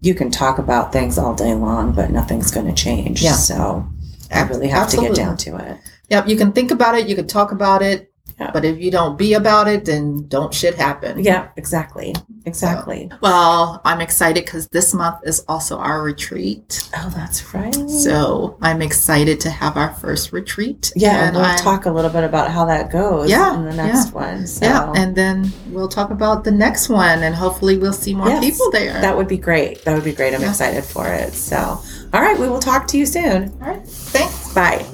you 0.00 0.14
can 0.14 0.30
talk 0.30 0.58
about 0.58 0.92
things 0.92 1.18
all 1.18 1.34
day 1.34 1.54
long, 1.54 1.92
but 1.92 2.10
nothing's 2.10 2.50
going 2.50 2.66
to 2.66 2.72
change. 2.72 3.22
Yeah. 3.22 3.32
So 3.32 3.86
I 4.32 4.42
really 4.44 4.68
have 4.68 4.84
Absolutely. 4.84 5.10
to 5.10 5.14
get 5.14 5.24
down 5.26 5.36
to 5.36 5.56
it. 5.58 5.78
Yep, 6.08 6.28
you 6.28 6.36
can 6.36 6.52
think 6.52 6.70
about 6.70 6.94
it, 6.96 7.08
you 7.08 7.14
can 7.14 7.26
talk 7.26 7.52
about 7.52 7.82
it, 7.82 8.11
Yeah. 8.40 8.50
but 8.52 8.64
if 8.64 8.78
you 8.80 8.90
don't 8.90 9.16
be 9.18 9.34
about 9.34 9.68
it, 9.68 9.84
then 9.84 10.26
don't 10.28 10.52
shit 10.52 10.74
happen. 10.74 11.22
Yeah, 11.22 11.48
exactly. 11.56 12.14
Exactly. 12.44 13.10
Well, 13.20 13.80
I'm 13.84 14.00
excited 14.00 14.44
because 14.44 14.66
this 14.68 14.92
month 14.92 15.20
is 15.24 15.44
also 15.48 15.78
our 15.78 16.02
retreat. 16.02 16.88
Oh, 16.96 17.12
that's 17.14 17.54
right. 17.54 17.74
So 17.88 18.56
I'm 18.60 18.82
excited 18.82 19.38
to 19.40 19.50
have 19.50 19.76
our 19.76 19.92
first 19.94 20.32
retreat. 20.32 20.92
yeah, 20.96 21.26
and 21.26 21.36
we'll 21.36 21.44
I'm- 21.44 21.58
talk 21.58 21.86
a 21.86 21.90
little 21.90 22.10
bit 22.10 22.24
about 22.24 22.50
how 22.50 22.64
that 22.66 22.90
goes 22.90 23.30
Yeah, 23.30 23.54
in 23.54 23.64
the 23.64 23.74
next 23.74 24.12
one. 24.12 24.46
So 24.46 24.64
Yeah, 24.66 24.92
and 24.96 25.14
then 25.14 25.52
we'll 25.70 25.88
talk 25.88 26.10
about 26.10 26.44
the 26.44 26.50
next 26.50 26.88
one, 26.88 27.22
and 27.22 27.34
hopefully 27.34 27.76
we'll 27.78 27.92
see 27.92 28.14
more 28.14 28.28
Yes, 28.28 28.44
people 28.44 28.70
there. 28.72 29.00
that 29.00 29.16
would 29.16 29.28
be 29.28 29.38
great. 29.38 29.84
That 29.84 29.94
would 29.94 30.04
be 30.04 30.12
great. 30.12 30.34
I'm 30.34 30.40
Yeah. 30.42 30.50
excited 30.50 30.84
for 30.84 31.06
it. 31.06 31.34
So, 31.34 31.56
all 32.12 32.20
right, 32.20 32.38
we 32.38 32.48
will 32.48 32.58
talk 32.60 32.86
to 32.88 32.98
you 32.98 33.06
soon. 33.06 33.52
All 33.62 33.68
right, 33.68 33.86
thanks. 33.86 34.52
Bye. 34.52 34.84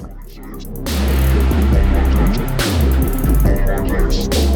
Podcast. 3.69 4.48